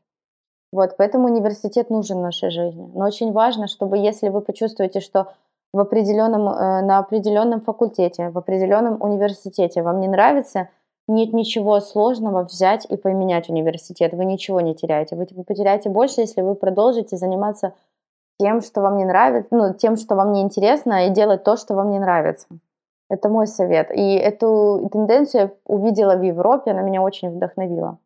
[0.75, 2.91] Вот, поэтому университет нужен в нашей жизни.
[2.93, 5.27] Но очень важно, чтобы если вы почувствуете, что
[5.71, 10.67] в определенном, э, на определенном факультете, в определенном университете вам не нравится,
[11.07, 14.11] нет ничего сложного взять и поменять университет.
[14.13, 15.15] Вы ничего не теряете.
[15.15, 17.71] Вы потеряете больше, если вы продолжите заниматься
[18.37, 21.73] тем, что вам не нравится, ну, тем, что вам не интересно, и делать то, что
[21.73, 22.47] вам не нравится.
[23.09, 23.91] Это мой совет.
[23.91, 27.97] И эту тенденцию я увидела в Европе, она меня очень вдохновила.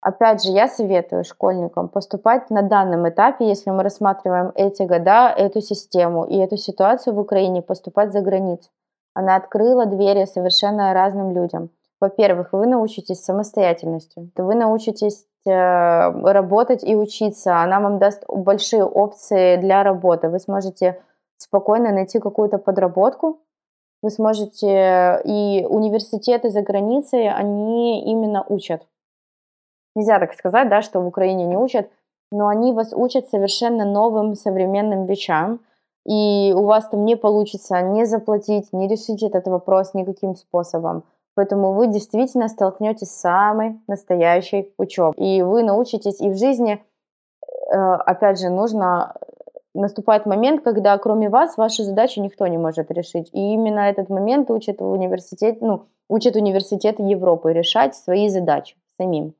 [0.00, 5.60] Опять же, я советую школьникам поступать на данном этапе, если мы рассматриваем эти года, эту
[5.60, 8.70] систему и эту ситуацию в Украине, поступать за границу.
[9.14, 11.70] Она открыла двери совершенно разным людям.
[12.00, 17.60] Во-первых, вы научитесь самостоятельностью, вы научитесь э, работать и учиться.
[17.60, 20.28] Она вам даст большие опции для работы.
[20.28, 21.00] Вы сможете
[21.38, 23.40] спокойно найти какую-то подработку,
[24.00, 28.82] вы сможете, и университеты за границей, они именно учат.
[29.98, 31.90] Нельзя так сказать, да, что в Украине не учат,
[32.30, 35.58] но они вас учат совершенно новым современным вещам,
[36.06, 41.02] и у вас там не получится не заплатить, не решить этот вопрос никаким способом.
[41.34, 45.14] Поэтому вы действительно столкнетесь с самой настоящей учебой.
[45.16, 46.80] И вы научитесь и в жизни,
[47.72, 49.16] э, опять же, нужно
[49.74, 53.30] наступает момент, когда кроме вас ваши задачи никто не может решить.
[53.32, 59.34] И именно этот момент учат университет, ну, учат университеты Европы решать свои задачи самим.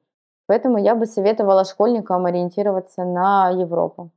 [0.49, 4.11] Поэтому я бы советовала школьникам ориентироваться на Европу.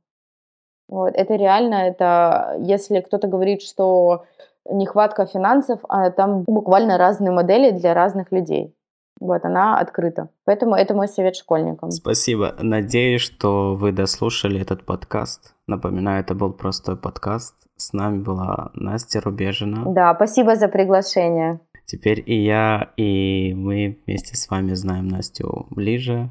[0.88, 1.14] Вот.
[1.14, 4.24] Это реально, это если кто-то говорит, что
[4.68, 8.74] нехватка финансов, а там буквально разные модели для разных людей.
[9.20, 10.30] Вот, она открыта.
[10.44, 11.90] Поэтому это мой совет школьникам.
[11.90, 12.54] Спасибо.
[12.58, 15.54] Надеюсь, что вы дослушали этот подкаст.
[15.68, 17.54] Напоминаю, это был простой подкаст.
[17.76, 19.84] С нами была Настя Рубежина.
[19.86, 21.60] Да, спасибо за приглашение.
[21.92, 26.30] Теперь и я, и мы вместе с вами знаем Настю ближе.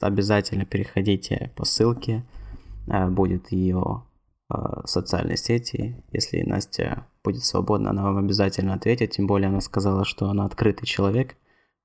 [0.00, 2.24] Обязательно переходите по ссылке.
[2.88, 4.02] Э, будет ее
[4.52, 6.02] э, социальной сети.
[6.10, 9.12] Если Настя будет свободна, она вам обязательно ответит.
[9.12, 11.36] Тем более она сказала, что она открытый человек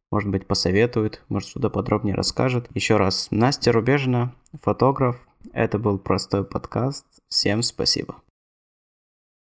[0.10, 2.68] может быть, посоветует, может, что-то подробнее расскажет.
[2.76, 5.20] Еще раз, Настя Рубежина, фотограф.
[5.54, 7.06] Это был простой подкаст.
[7.30, 8.16] Всем спасибо.